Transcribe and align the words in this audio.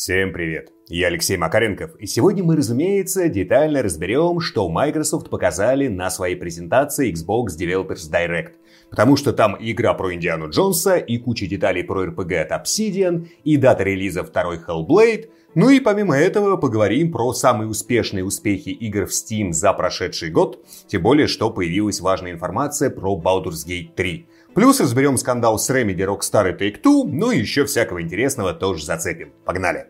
Всем 0.00 0.32
привет! 0.32 0.70
Я 0.86 1.08
Алексей 1.08 1.36
Макаренков, 1.36 1.96
и 1.96 2.06
сегодня 2.06 2.44
мы, 2.44 2.54
разумеется, 2.54 3.28
детально 3.28 3.82
разберем, 3.82 4.38
что 4.38 4.68
Microsoft 4.68 5.28
показали 5.28 5.88
на 5.88 6.08
своей 6.08 6.36
презентации 6.36 7.12
Xbox 7.12 7.58
Developers 7.58 8.08
Direct. 8.08 8.52
Потому 8.90 9.16
что 9.16 9.32
там 9.32 9.56
игра 9.58 9.94
про 9.94 10.14
Индиану 10.14 10.50
Джонса, 10.50 10.98
и 10.98 11.18
куча 11.18 11.48
деталей 11.48 11.82
про 11.82 12.06
RPG 12.06 12.36
от 12.36 12.52
Obsidian, 12.52 13.26
и 13.42 13.56
дата 13.56 13.82
релиза 13.82 14.22
второй 14.22 14.58
Hellblade, 14.58 15.30
ну 15.56 15.68
и 15.68 15.80
помимо 15.80 16.16
этого 16.16 16.56
поговорим 16.56 17.10
про 17.10 17.32
самые 17.32 17.68
успешные 17.68 18.24
успехи 18.24 18.68
игр 18.68 19.04
в 19.04 19.10
Steam 19.10 19.50
за 19.50 19.72
прошедший 19.72 20.30
год, 20.30 20.64
тем 20.86 21.02
более, 21.02 21.26
что 21.26 21.50
появилась 21.50 22.00
важная 22.00 22.30
информация 22.30 22.90
про 22.90 23.20
Baldur's 23.20 23.66
Gate 23.66 23.94
3. 23.96 24.28
Плюс 24.54 24.80
разберем 24.80 25.16
скандал 25.16 25.58
с 25.58 25.70
Remedy, 25.70 25.98
Rockstar 25.98 26.50
и 26.50 26.52
Take-Two, 26.52 27.04
ну 27.04 27.30
и 27.30 27.38
еще 27.38 27.64
всякого 27.64 28.02
интересного 28.02 28.54
тоже 28.54 28.84
зацепим. 28.84 29.32
Погнали! 29.44 29.86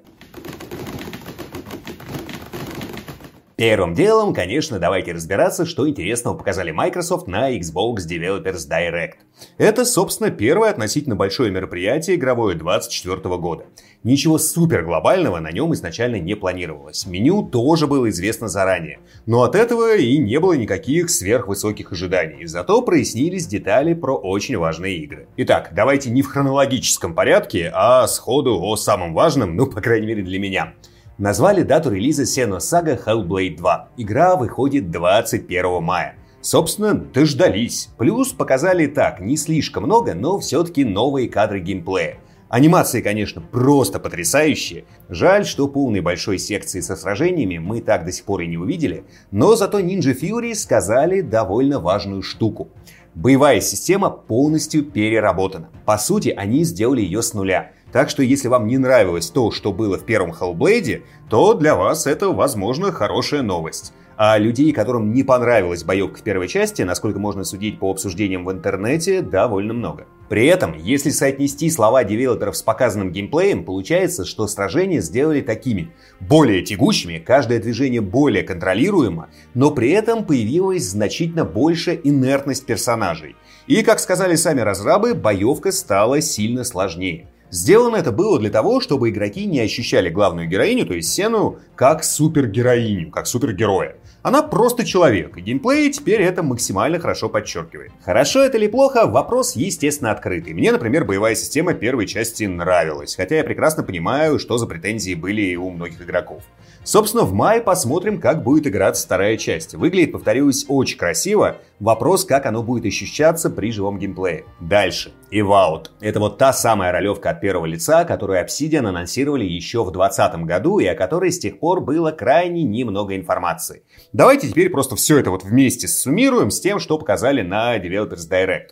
Первым 3.59 3.93
делом, 3.93 4.35
конечно, 4.35 4.79
давайте 4.79 5.11
разбираться, 5.11 5.67
что 5.67 5.89
интересного 5.89 6.37
показали 6.37 6.71
Microsoft 6.71 7.27
на 7.27 7.53
Xbox 7.59 8.07
Developers 8.09 8.69
Direct. 8.71 9.15
Это, 9.57 9.85
собственно, 9.85 10.31
первое 10.31 10.71
относительно 10.71 11.17
большое 11.17 11.51
мероприятие 11.51 12.15
игровое 12.15 12.55
2024 12.55 13.37
года. 13.39 13.65
Ничего 14.05 14.39
супер 14.39 14.85
глобального 14.85 15.41
на 15.41 15.51
нем 15.51 15.75
изначально 15.75 16.21
не 16.21 16.37
планировалось. 16.37 17.05
Меню 17.07 17.43
тоже 17.43 17.89
было 17.89 18.09
известно 18.11 18.47
заранее. 18.47 19.01
Но 19.27 19.43
от 19.43 19.57
этого 19.57 19.97
и 19.97 20.19
не 20.19 20.39
было 20.39 20.53
никаких 20.53 21.11
сверхвысоких 21.11 21.91
ожиданий. 21.91 22.47
Зато 22.47 22.81
прояснились 22.83 23.49
детали 23.49 23.93
про 23.93 24.15
очень 24.15 24.57
важные 24.57 24.99
игры. 24.99 25.27
Итак, 25.37 25.73
давайте 25.75 26.11
не 26.11 26.23
в 26.23 26.29
хронологическом 26.29 27.13
порядке, 27.13 27.73
а 27.75 28.07
сходу 28.07 28.63
о 28.63 28.77
самом 28.77 29.15
важном, 29.15 29.57
ну, 29.57 29.67
по 29.67 29.81
крайней 29.81 30.07
мере, 30.07 30.23
для 30.23 30.39
меня– 30.39 30.75
Назвали 31.19 31.63
дату 31.63 31.91
релиза 31.91 32.23
Senua 32.23 32.59
Saga 32.59 32.97
Hellblade 32.97 33.57
2. 33.57 33.89
Игра 33.97 34.37
выходит 34.37 34.93
21 34.93 35.83
мая. 35.83 36.15
Собственно, 36.41 36.95
дождались. 36.95 37.89
Плюс 37.99 38.33
показали 38.33 38.87
так, 38.87 39.19
не 39.19 39.37
слишком 39.37 39.83
много, 39.83 40.15
но 40.15 40.39
все-таки 40.39 40.85
новые 40.85 41.29
кадры 41.29 41.59
геймплея. 41.59 42.19
Анимации, 42.49 43.01
конечно, 43.01 43.43
просто 43.43 43.99
потрясающие. 43.99 44.85
Жаль, 45.09 45.45
что 45.45 45.67
полной 45.67 46.03
большой 46.03 46.39
секции 46.39 46.81
со 46.81 46.95
сражениями 46.95 47.59
мы 47.59 47.81
так 47.81 48.05
до 48.05 48.13
сих 48.13 48.25
пор 48.25 48.43
и 48.43 48.47
не 48.47 48.57
увидели, 48.57 49.03
но 49.33 49.57
зато 49.57 49.81
Ninja 49.81 50.17
Fury 50.17 50.55
сказали 50.55 51.21
довольно 51.21 51.81
важную 51.81 52.23
штуку. 52.23 52.69
Боевая 53.17 53.61
система 53.61 54.11
полностью 54.11 54.85
переработана. 54.85 55.69
По 55.85 55.99
сути, 55.99 56.29
они 56.29 56.63
сделали 56.63 57.01
ее 57.01 57.23
с 57.23 57.35
нуля. 57.35 57.73
Так 57.93 58.11
что 58.11 58.23
если 58.23 58.49
вам 58.49 58.67
не 58.67 58.79
нравилось 58.79 59.31
то, 59.31 59.51
что 59.51 59.73
было 59.73 59.99
в 59.99 60.05
первом 60.05 60.33
Hellblade, 60.33 61.03
то 61.31 61.55
для 61.55 61.75
вас 61.75 62.07
это, 62.07 62.31
возможно, 62.31 62.93
хорошая 62.93 63.43
новость. 63.43 63.93
А 64.21 64.37
людей, 64.37 64.73
которым 64.73 65.13
не 65.13 65.23
понравилась 65.23 65.85
боевка 65.85 66.19
в 66.19 66.23
первой 66.23 66.49
части, 66.49 66.83
насколько 66.83 67.21
можно 67.21 67.45
судить 67.45 67.79
по 67.79 67.89
обсуждениям 67.89 68.45
в 68.45 68.51
интернете, 68.51 69.23
довольно 69.23 69.73
много. 69.73 70.07
При 70.29 70.47
этом, 70.47 70.77
если 70.77 71.11
соотнести 71.11 71.71
слова 71.71 72.03
девелоперов 72.03 72.57
с 72.57 72.63
показанным 72.63 73.13
геймплеем, 73.13 73.65
получается, 73.65 74.25
что 74.25 74.49
сражения 74.49 75.01
сделали 75.01 75.41
такими. 75.41 75.93
Более 76.19 76.63
тягучими, 76.63 77.19
каждое 77.19 77.61
движение 77.61 78.01
более 78.01 78.43
контролируемо, 78.43 79.29
но 79.55 79.71
при 79.71 79.91
этом 79.91 80.25
появилась 80.25 80.91
значительно 80.91 81.45
больше 81.45 81.99
инертность 82.03 82.67
персонажей. 82.67 83.37
И, 83.69 83.83
как 83.83 84.01
сказали 84.01 84.35
сами 84.35 84.63
разрабы, 84.63 85.15
боевка 85.15 85.71
стала 85.71 86.21
сильно 86.21 86.65
сложнее. 86.65 87.29
Сделано 87.51 87.97
это 87.97 88.13
было 88.13 88.39
для 88.39 88.51
того, 88.51 88.81
чтобы 88.81 89.09
игроки 89.09 89.47
не 89.47 89.61
ощущали 89.61 90.11
главную 90.11 90.49
героиню, 90.49 90.87
то 90.87 90.95
есть 90.95 91.13
Сену, 91.13 91.59
как 91.75 92.05
супергероиню, 92.05 93.11
как 93.11 93.27
супергероя. 93.27 93.97
Она 94.29 94.43
просто 94.43 94.85
человек, 94.85 95.39
и 95.39 95.41
геймплей 95.41 95.91
теперь 95.91 96.21
это 96.21 96.43
максимально 96.43 96.99
хорошо 96.99 97.31
подчеркивает. 97.31 97.93
Хорошо 98.05 98.43
это 98.43 98.59
или 98.59 98.67
плохо, 98.67 99.07
вопрос 99.07 99.57
естественно 99.57 100.11
открытый. 100.11 100.53
Мне, 100.53 100.71
например, 100.71 101.07
боевая 101.07 101.35
система 101.35 101.73
первой 101.73 102.07
части 102.07 102.45
нравилась, 102.45 103.17
хотя 103.17 103.37
я 103.37 103.43
прекрасно 103.45 103.85
понимаю, 103.85 104.39
что 104.39 104.59
за 104.59 104.67
претензии 104.67 105.15
были 105.15 105.57
у 105.57 105.71
многих 105.71 106.03
игроков. 106.03 106.43
Собственно, 106.85 107.25
в 107.25 107.33
мае 107.35 107.61
посмотрим, 107.61 108.21
как 108.21 108.43
будет 108.43 108.67
играться 108.67 109.05
вторая 109.05 109.37
часть. 109.37 109.75
Выглядит, 109.75 110.13
повторюсь, 110.13 110.65
очень 110.69 110.97
красиво. 110.97 111.59
Вопрос, 111.81 112.25
как 112.25 112.47
оно 112.47 112.63
будет 112.63 112.87
ощущаться 112.87 113.51
при 113.51 113.71
живом 113.73 113.99
геймплее. 113.99 114.45
Дальше. 114.59 115.13
Evout. 115.31 115.91
Это 116.01 116.19
вот 116.19 116.39
та 116.39 116.55
самая 116.55 116.91
ролевка 116.91 117.31
от 117.31 117.43
первого 117.43 117.67
лица, 117.67 118.05
которую 118.05 118.43
Obsidian 118.43 118.87
анонсировали 118.87 119.45
еще 119.45 119.85
в 119.85 119.93
2020 119.93 120.47
году 120.47 120.79
и 120.79 120.87
о 120.87 120.95
которой 120.95 121.31
с 121.31 121.39
тех 121.39 121.61
пор 121.61 121.83
было 121.83 122.11
крайне 122.11 122.63
немного 122.63 123.15
информации. 123.15 123.83
Давайте 124.19 124.49
теперь 124.49 124.69
просто 124.69 124.97
все 124.97 125.19
это 125.19 125.31
вот 125.31 125.45
вместе 125.45 125.87
суммируем 125.87 126.51
с 126.51 126.59
тем, 126.59 126.81
что 126.81 126.99
показали 126.99 127.43
на 127.43 127.79
Developers 127.79 128.29
Direct. 128.29 128.71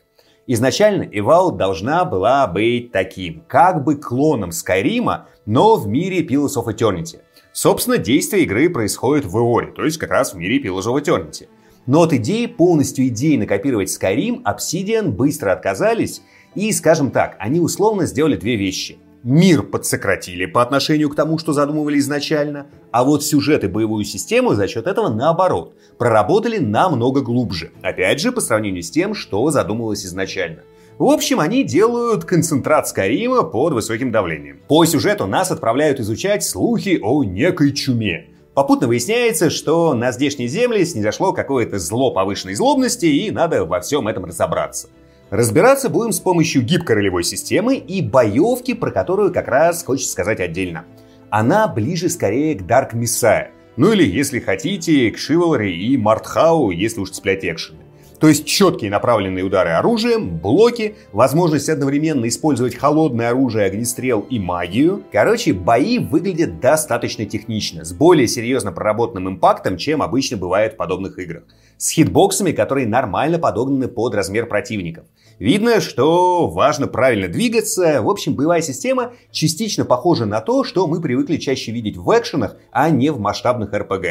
Изначально 0.49 1.05
Evout 1.05 1.57
должна 1.57 2.05
была 2.05 2.49
быть 2.49 2.91
таким, 2.91 3.45
как 3.47 3.84
бы 3.84 3.95
клоном 3.95 4.51
Скайрима, 4.51 5.29
но 5.47 5.77
в 5.77 5.87
мире 5.87 6.27
Pillars 6.27 6.57
of 6.57 6.67
Eternity. 6.67 7.21
Собственно, 7.53 7.97
действие 7.97 8.43
игры 8.43 8.69
происходит 8.69 9.25
в 9.25 9.39
Эоре, 9.39 9.69
то 9.69 9.84
есть 9.84 9.99
как 9.99 10.11
раз 10.11 10.34
в 10.34 10.37
мире 10.37 10.61
Pillars 10.61 10.93
of 10.93 11.01
Eternity. 11.01 11.47
Но 11.87 12.03
от 12.03 12.13
идеи 12.15 12.47
полностью 12.47 13.07
идеи 13.07 13.37
накопировать 13.37 13.89
Skyrim 13.89 14.43
Obsidian 14.43 15.11
быстро 15.11 15.53
отказались, 15.53 16.23
и, 16.57 16.73
скажем 16.73 17.13
так, 17.13 17.37
они 17.39 17.61
условно 17.61 18.07
сделали 18.07 18.34
две 18.34 18.57
вещи. 18.57 18.99
Мир 19.28 19.64
подсократили 19.64 20.47
по 20.47 20.62
отношению 20.62 21.10
к 21.10 21.16
тому, 21.16 21.37
что 21.38 21.53
задумывали 21.53 21.98
изначально, 21.98 22.69
а 22.92 23.03
вот 23.03 23.25
сюжет 23.25 23.64
и 23.64 23.66
боевую 23.66 24.04
систему 24.04 24.54
за 24.54 24.69
счет 24.69 24.87
этого 24.87 25.09
наоборот, 25.09 25.75
проработали 25.98 26.59
намного 26.59 27.22
глубже. 27.22 27.72
Опять 27.82 28.20
же, 28.20 28.31
по 28.31 28.41
сравнению 28.41 28.84
с 28.84 28.91
тем, 28.92 29.15
что 29.15 29.50
задумывалось 29.50 30.06
изначально– 30.06 30.62
в 30.98 31.10
общем, 31.10 31.41
они 31.41 31.62
делают 31.62 32.25
концентрат 32.25 32.88
Скарима 32.88 33.42
под 33.42 33.75
высоким 33.75 34.10
давлением. 34.10 34.60
По 34.66 34.82
сюжету 34.86 35.26
нас 35.26 35.50
отправляют 35.50 36.00
изучать 36.00 36.42
слухи 36.42 36.98
о 37.03 37.22
некой 37.22 37.75
чуме. 37.75 38.31
Попутно 38.54 38.86
выясняется, 38.86 39.50
что 39.50 39.92
на 39.92 40.10
здешней 40.12 40.47
земле 40.47 40.86
снизошло 40.86 41.34
какое-то 41.34 41.78
зло 41.78 42.12
повышенной 42.12 42.54
злобности, 42.54 43.04
и 43.04 43.31
надо 43.31 43.66
во 43.66 43.81
всем 43.81 44.09
этом 44.09 44.25
разобраться. 44.25 44.88
Разбираться 45.31 45.88
будем 45.88 46.12
с 46.12 46.20
помощью 46.20 46.62
гибкой 46.62 46.97
ролевой 46.97 47.25
системы 47.25 47.76
и 47.76 48.00
боевки, 48.00 48.75
про 48.75 48.92
которую 48.92 49.32
как 49.32 49.48
раз 49.48 49.82
хочется 49.82 50.12
сказать 50.12 50.38
отдельно. 50.38 50.84
Она 51.31 51.66
ближе 51.66 52.09
скорее 52.09 52.54
к 52.54 52.62
Dark 52.62 52.92
Messiah. 52.94 53.48
Ну 53.76 53.92
или, 53.92 54.04
если 54.04 54.38
хотите, 54.38 55.10
к 55.10 55.16
Chivalry 55.16 55.70
и 55.70 55.97
Мартхау, 55.97 56.70
если 56.70 57.00
уж 57.00 57.10
цеплять 57.10 57.44
экшены. 57.44 57.85
То 58.19 58.28
есть 58.28 58.47
четкие 58.47 58.91
направленные 58.91 59.44
удары 59.44 59.71
оружием, 59.71 60.38
блоки, 60.38 60.97
возможность 61.12 61.69
одновременно 61.69 62.27
использовать 62.28 62.75
холодное 62.75 63.28
оружие, 63.28 63.66
огнестрел 63.66 64.21
и 64.21 64.38
магию. 64.38 65.04
Короче, 65.12 65.53
бои 65.53 65.99
выглядят 65.99 66.59
достаточно 66.59 67.27
технично, 67.27 67.84
с 67.84 67.93
более 67.93 68.27
серьезно 68.27 68.72
проработанным 68.72 69.28
импактом, 69.28 69.77
чем 69.77 70.03
обычно 70.03 70.38
бывает 70.38 70.75
в 70.75 70.77
подобных 70.77 71.19
играх. 71.19 71.44
С 71.77 71.91
хитбоксами, 71.91 72.53
которые 72.53 72.87
нормально 72.87 73.38
подогнаны 73.38 73.88
под 73.88 74.15
размер 74.15 74.47
противников. 74.47 75.04
Видно, 75.38 75.83
что 75.83 76.48
важно 76.48 76.87
правильно 76.87 77.28
двигаться. 77.28 78.00
В 78.00 78.09
общем, 78.09 78.34
боевая 78.34 78.62
система 78.62 79.12
частично 79.31 79.84
похожа 79.84 80.25
на 80.25 80.41
то, 80.41 80.65
что 80.65 80.87
мы 80.87 81.03
привыкли 81.03 81.37
чаще 81.37 81.72
видеть 81.72 81.98
в 81.98 82.10
экшенах, 82.19 82.56
а 82.71 82.88
не 82.88 83.10
в 83.10 83.21
масштабных 83.21 83.75
РПГ. 83.75 84.06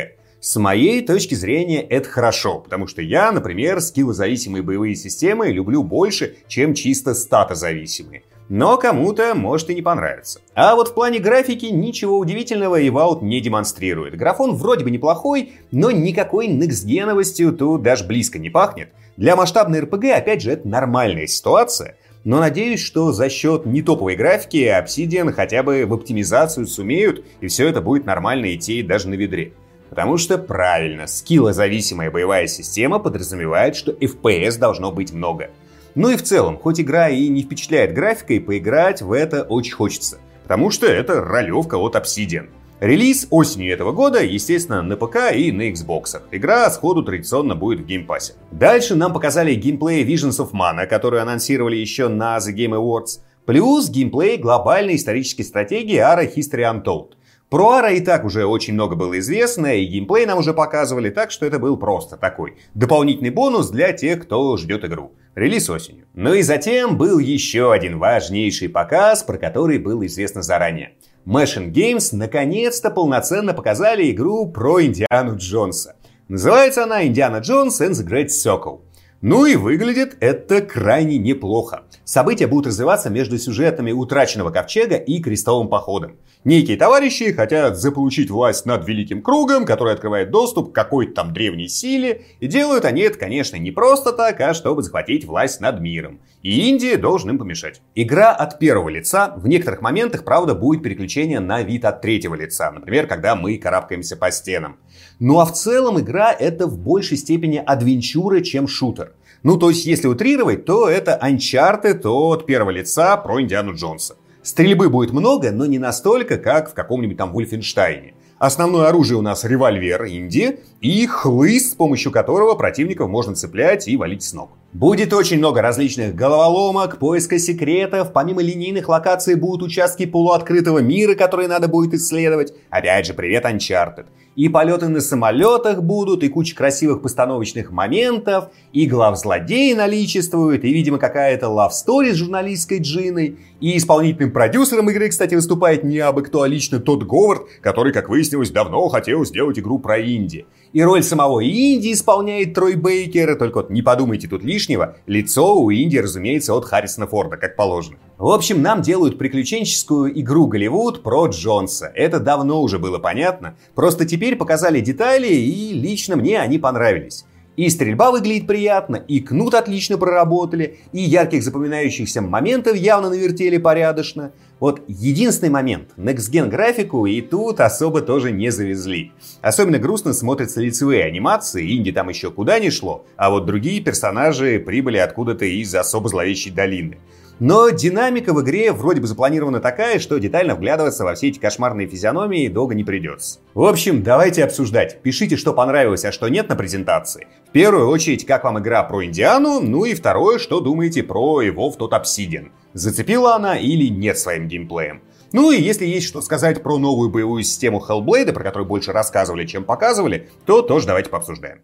С 0.46 0.58
моей 0.58 1.02
точки 1.02 1.34
зрения 1.34 1.82
это 1.82 2.08
хорошо, 2.08 2.60
потому 2.60 2.86
что 2.86 3.02
я, 3.02 3.32
например, 3.32 3.82
скиллозависимые 3.82 4.62
боевые 4.62 4.96
системы 4.96 5.48
люблю 5.48 5.82
больше, 5.82 6.36
чем 6.48 6.76
чисто 6.76 7.16
статозависимые. 7.16 8.22
Но 8.48 8.78
кому-то 8.78 9.34
может 9.34 9.72
и 9.72 9.74
не 9.74 9.82
понравиться. 9.82 10.42
А 10.54 10.76
вот 10.76 10.90
в 10.90 10.94
плане 10.94 11.18
графики 11.18 11.66
ничего 11.66 12.20
удивительного 12.20 12.80
Evout 12.80 13.24
не 13.24 13.42
демонстрирует. 13.42 14.16
Графон 14.18 14.54
вроде 14.54 14.84
бы 14.84 14.92
неплохой, 14.92 15.54
но 15.72 15.90
никакой 15.90 16.46
некстгеновостью 16.46 17.52
тут 17.52 17.82
даже 17.82 18.04
близко 18.04 18.38
не 18.38 18.52
пахнет. 18.52 18.90
Для 19.18 19.36
масштабной 19.36 19.82
RPG, 19.82 20.12
опять 20.12 20.44
же, 20.44 20.52
это 20.52 20.68
нормальная 20.68 21.26
ситуация. 21.26 21.98
Но 22.24 22.40
надеюсь, 22.40 22.82
что 22.82 23.12
за 23.14 23.30
счет 23.30 23.66
нетоповой 23.66 24.16
графики 24.16 24.58
Obsidian 24.58 25.32
хотя 25.32 25.64
бы 25.64 25.88
в 25.88 25.94
оптимизацию 25.94 26.68
сумеют, 26.68 27.26
и 27.42 27.48
все 27.48 27.68
это 27.68 27.82
будет 27.82 28.06
нормально 28.06 28.54
идти 28.54 28.84
даже 28.84 29.10
на 29.10 29.16
ведре. 29.16 29.54
Потому 29.90 30.18
что, 30.18 30.38
правильно, 30.38 31.08
скиллозависимая 31.08 32.12
боевая 32.12 32.48
система 32.48 33.00
подразумевает, 33.00 33.76
что 33.76 33.92
FPS 33.92 34.58
должно 34.58 34.92
быть 34.92 35.14
много. 35.14 35.50
Ну 35.96 36.10
и 36.10 36.18
в 36.18 36.24
целом, 36.24 36.58
хоть 36.58 36.82
игра 36.82 37.10
и 37.10 37.30
не 37.30 37.44
впечатляет 37.44 37.94
графикой, 37.94 38.42
поиграть 38.42 39.02
в 39.02 39.12
это 39.12 39.44
очень 39.44 39.74
хочется. 39.74 40.18
Потому 40.44 40.70
что 40.70 40.86
это 40.86 41.22
ролевка 41.22 41.76
от 41.76 41.96
Obsidian. 41.96 42.50
Релиз 42.82 43.28
осенью 43.30 43.72
этого 43.72 43.94
года, 43.94 44.22
естественно, 44.22 44.82
на 44.82 44.98
ПК 44.98 45.34
и 45.34 45.52
на 45.54 45.70
Xbox. 45.72 46.22
Игра 46.32 46.70
сходу 46.70 47.04
традиционно 47.04 47.56
будет 47.56 47.80
в 47.80 47.86
Game 47.86 48.05
Pass 48.05 48.24
е. 48.24 48.34
Дальше 48.52 48.96
нам 48.96 49.14
показали 49.14 49.56
геймплей 49.56 50.04
Visions 50.04 50.46
of 50.46 50.52
Mana, 50.52 50.86
который 50.86 51.22
анонсировали 51.22 51.78
еще 51.78 52.10
на 52.10 52.38
The 52.38 52.54
Game 52.54 52.78
Awards. 52.78 53.22
Плюс 53.46 53.90
геймплей 53.90 54.38
глобальной 54.38 54.98
исторической 54.98 55.44
стратегии 55.44 55.98
Ara 55.98 56.30
History 56.30 56.70
Untold. 56.70 57.12
Про 57.50 57.74
Ара 57.74 57.92
и 57.92 58.02
так 58.02 58.26
уже 58.26 58.46
очень 58.46 58.74
много 58.74 58.96
было 58.96 59.20
известно, 59.20 59.76
и 59.76 59.86
геймплей 59.86 60.26
нам 60.26 60.40
уже 60.40 60.54
показывали, 60.54 61.12
так 61.12 61.30
что 61.30 61.46
это 61.46 61.60
был 61.60 61.78
просто 61.78 62.18
такой 62.18 62.58
дополнительный 62.74 63.30
бонус 63.30 63.70
для 63.70 63.92
тех, 63.94 64.24
кто 64.24 64.58
ждет 64.58 64.84
игру. 64.84 65.14
Релиз 65.36 65.70
осенью. 65.70 66.06
Ну 66.16 66.34
и 66.34 66.42
затем 66.42 66.98
был 66.98 67.20
еще 67.20 67.72
один 67.72 68.00
важнейший 68.00 68.70
показ, 68.70 69.22
про 69.22 69.38
который 69.38 69.78
было 69.78 70.08
известно 70.08 70.42
заранее. 70.42 70.94
Machine 71.28 71.72
Games 71.72 72.10
наконец-то 72.16 72.90
полноценно 72.90 73.54
показали 73.54 74.10
игру 74.10 74.48
про 74.48 74.84
Индиану 74.84 75.38
Джонса. 75.38 75.98
Называется 76.28 76.84
она 76.84 77.06
«Индиана 77.06 77.38
Джонс 77.38 77.80
and 77.80 77.92
the 77.92 78.08
Great 78.08 78.30
Circle». 78.30 78.80
Ну 79.22 79.46
и 79.46 79.56
выглядит 79.56 80.18
это 80.20 80.62
крайне 80.62 81.18
неплохо. 81.18 81.84
События 82.04 82.48
будут 82.48 82.68
развиваться 82.68 83.10
между 83.10 83.38
сюжетами 83.38 83.92
утраченного 83.92 84.52
ковчега 84.52 84.98
и 84.98 85.22
крестовым 85.22 85.70
походом. 85.70 86.18
Некие 86.44 86.78
товарищи 86.78 87.34
хотят 87.34 87.76
заполучить 87.76 88.30
власть 88.30 88.68
над 88.68 88.88
Великим 88.88 89.24
Кругом, 89.24 89.66
который 89.66 89.94
открывает 89.94 90.30
доступ 90.30 90.72
к 90.72 90.76
какой-то 90.76 91.14
там 91.14 91.34
древней 91.34 91.68
силе, 91.68 92.22
и 92.40 92.46
делают 92.46 92.86
они 92.86 93.02
это, 93.02 93.18
конечно, 93.18 93.56
не 93.56 93.72
просто 93.72 94.12
так, 94.12 94.40
а 94.42 94.54
чтобы 94.54 94.84
захватить 94.84 95.26
власть 95.26 95.60
над 95.60 95.80
миром. 95.80 96.20
И 96.44 96.70
Индия 96.70 96.98
должен 96.98 97.32
им 97.32 97.40
помешать. 97.40 97.82
Игра 97.96 98.32
от 98.32 98.60
первого 98.60 98.90
лица, 98.90 99.34
в 99.38 99.48
некоторых 99.48 99.82
моментах, 99.82 100.24
правда, 100.24 100.54
будет 100.54 100.84
переключение 100.84 101.40
на 101.40 101.64
вид 101.64 101.84
от 101.84 102.02
третьего 102.02 102.36
лица, 102.36 102.70
например, 102.70 103.08
когда 103.08 103.36
мы 103.36 103.58
карабкаемся 103.58 104.16
по 104.16 104.30
стенам. 104.30 104.78
Ну 105.20 105.40
а 105.40 105.46
в 105.46 105.54
целом 105.54 106.00
игра 106.00 106.32
это 106.32 106.68
в 106.68 106.78
большей 106.78 107.18
степени 107.18 107.62
адвенчура, 107.66 108.42
чем 108.42 108.68
шутер. 108.68 109.14
Ну, 109.44 109.58
то 109.58 109.70
есть, 109.70 109.86
если 109.86 110.08
утрировать, 110.08 110.66
то 110.66 110.90
это 110.90 111.20
Uncharted 111.22 112.06
от 112.08 112.46
первого 112.46 112.72
лица 112.72 113.16
про 113.18 113.40
Индиану 113.40 113.76
Джонса. 113.76 114.16
Стрельбы 114.42 114.90
будет 114.90 115.12
много, 115.12 115.52
но 115.52 115.66
не 115.66 115.80
настолько, 115.80 116.38
как 116.38 116.72
в 116.72 116.74
каком-нибудь 116.74 117.18
там 117.18 117.32
Вульфенштайне. 117.32 118.16
Основное 118.40 118.88
оружие 118.88 119.18
у 119.18 119.22
нас 119.22 119.46
револьвер 119.46 120.06
Инди 120.08 120.60
и 120.82 121.06
хлыст, 121.08 121.72
с 121.72 121.76
помощью 121.76 122.12
которого 122.12 122.56
противников 122.56 123.10
можно 123.10 123.36
цеплять 123.36 123.88
и 123.88 123.96
валить 123.98 124.24
с 124.24 124.34
ног. 124.34 124.50
Будет 124.74 125.14
очень 125.14 125.38
много 125.38 125.62
различных 125.62 126.16
головоломок, 126.16 127.00
поиска 127.00 127.40
секретов, 127.40 128.12
помимо 128.12 128.42
линейных 128.42 128.90
локаций 128.90 129.36
будут 129.36 129.68
участки 129.68 130.06
полуоткрытого 130.06 130.80
мира, 130.80 131.16
которые 131.16 131.48
надо 131.48 131.70
будет 131.70 131.94
исследовать. 131.94 132.54
Опять 132.70 133.06
же, 133.06 133.14
привет 133.14 133.46
Uncharted. 133.46 134.08
И 134.36 134.50
полеты 134.50 134.90
на 134.90 135.00
самолетах 135.00 135.82
будут, 135.82 136.22
и 136.24 136.28
куча 136.28 136.56
красивых 136.56 137.02
постановочных 137.02 137.72
моментов, 137.72 138.50
и 138.74 138.86
главзлодеи 138.86 139.72
наличествуют, 139.74 140.66
и, 140.66 140.74
видимо, 140.74 140.98
какая-то 140.98 141.46
story 141.72 142.12
с 142.12 142.16
журналисткой 142.16 142.80
Джиной. 142.80 143.38
И 143.62 143.78
исполнительным 143.78 144.34
продюсером 144.34 144.90
игры, 144.90 145.08
кстати, 145.08 145.36
выступает 145.36 145.86
не 145.86 146.00
абы 146.00 146.22
кто, 146.22 146.42
а 146.42 146.50
лично 146.50 146.82
тот 146.82 147.04
Говард, 147.06 147.44
который, 147.62 147.94
как 147.94 148.10
выяснилось, 148.10 148.52
давно 148.52 148.90
хотел 148.90 149.24
сделать 149.24 149.58
игру 149.58 149.80
про 149.80 150.02
Инди. 150.02 150.46
И 150.76 150.84
роль 150.84 151.04
самого 151.04 151.42
Инди 151.42 151.94
исполняет 151.94 152.54
Трой 152.54 152.76
Бейкер, 152.76 153.38
только 153.38 153.60
вот 153.60 153.70
не 153.70 153.82
подумайте 153.82 154.28
тут 154.28 154.44
лишнего, 154.44 154.98
лицо 155.06 155.56
у 155.58 155.72
Инди, 155.72 155.96
разумеется, 155.96 156.54
от 156.54 156.66
Харрисона 156.66 157.08
Форда, 157.08 157.38
как 157.38 157.56
положено. 157.56 157.96
В 158.18 158.28
общем, 158.28 158.62
нам 158.62 158.82
делают 158.82 159.18
приключенческую 159.18 160.20
игру 160.20 160.48
Голливуд 160.48 161.02
про 161.02 161.28
Джонса. 161.28 161.90
Это 161.96 162.20
давно 162.20 162.62
уже 162.62 162.78
было 162.78 163.00
понятно. 163.00 163.56
Просто 163.74 164.04
теперь 164.04 164.36
показали 164.36 164.82
детали, 164.82 165.30
и 165.30 165.72
лично 165.72 166.18
мне 166.18 166.42
они 166.42 166.58
понравились. 166.58 167.24
И 167.56 167.70
стрельба 167.70 168.12
выглядит 168.12 168.48
приятно, 168.48 168.98
и 168.98 169.22
кнут 169.22 169.54
отлично 169.54 169.98
проработали, 169.98 170.80
и 170.92 171.00
ярких 171.00 171.42
запоминающихся 171.42 172.22
моментов 172.22 172.76
явно 172.76 173.10
навертели 173.10 173.58
порядочно. 173.58 174.34
Вот 174.60 174.82
единственный 174.88 175.50
момент. 175.50 175.90
Next 175.98 176.32
Gen 176.32 176.48
графику 176.48 177.06
и 177.06 177.22
тут 177.22 177.60
особо 177.60 178.02
тоже 178.02 178.32
не 178.32 178.52
завезли. 178.52 179.12
Особенно 179.42 179.80
грустно 179.80 180.14
смотрятся 180.14 180.62
лицевые 180.62 181.04
анимации, 181.04 181.76
инди 181.78 181.92
там 181.92 182.10
еще 182.10 182.32
куда 182.32 182.60
не 182.60 182.70
шло, 182.70 183.06
а 183.18 183.30
вот 183.30 183.46
другие 183.46 183.82
персонажи 183.82 184.60
прибыли 184.60 184.98
откуда-то 184.98 185.46
из 185.46 185.74
особо 185.76 186.10
зловещей 186.10 186.52
долины. 186.52 186.98
Но 187.40 187.70
динамика 187.70 188.34
в 188.34 188.42
игре 188.42 188.72
вроде 188.72 189.02
бы 189.02 189.08
запланирована 189.08 189.60
такая, 189.60 190.00
что 190.00 190.18
детально 190.20 190.56
вглядываться 190.56 191.04
во 191.04 191.16
все 191.16 191.28
эти 191.28 191.40
кошмарные 191.40 191.88
физиономии 191.88 192.48
долго 192.48 192.76
не 192.76 192.86
придется. 192.86 193.40
В 193.54 193.66
общем, 193.66 194.04
давайте 194.04 194.44
обсуждать. 194.44 195.02
Пишите, 195.02 195.36
что 195.36 195.54
понравилось, 195.54 196.06
а 196.06 196.14
что 196.14 196.30
нет 196.30 196.48
на 196.48 196.56
презентации. 196.56 197.28
В 197.50 197.52
первую 197.52 197.90
очередь, 197.90 198.26
как 198.26 198.46
вам 198.46 198.60
игра 198.60 198.84
про 198.84 199.04
Индиану, 199.04 199.60
ну 199.60 199.84
и 199.84 199.96
второе, 199.96 200.40
что 200.40 200.62
думаете 200.62 201.04
про 201.04 201.42
его 201.42 201.70
в 201.70 201.78
тот 201.78 201.92
Obsidian. 201.92 202.52
Зацепила 202.74 203.36
она 203.36 203.58
или 203.58 203.88
нет 203.90 204.18
своим 204.18 204.48
геймплеем. 204.48 205.02
Ну 205.34 205.52
и 205.52 205.62
если 205.62 205.86
есть 205.86 206.08
что 206.08 206.22
сказать 206.22 206.64
про 206.64 206.78
новую 206.78 207.10
боевую 207.10 207.44
систему 207.44 207.84
Hellblade, 207.86 208.32
про 208.32 208.44
которую 208.44 208.68
больше 208.68 208.94
рассказывали, 208.94 209.46
чем 209.46 209.66
показывали, 209.66 210.30
то 210.46 210.62
тоже 210.62 210.88
давайте 210.88 211.10
пообсуждаем. 211.10 211.60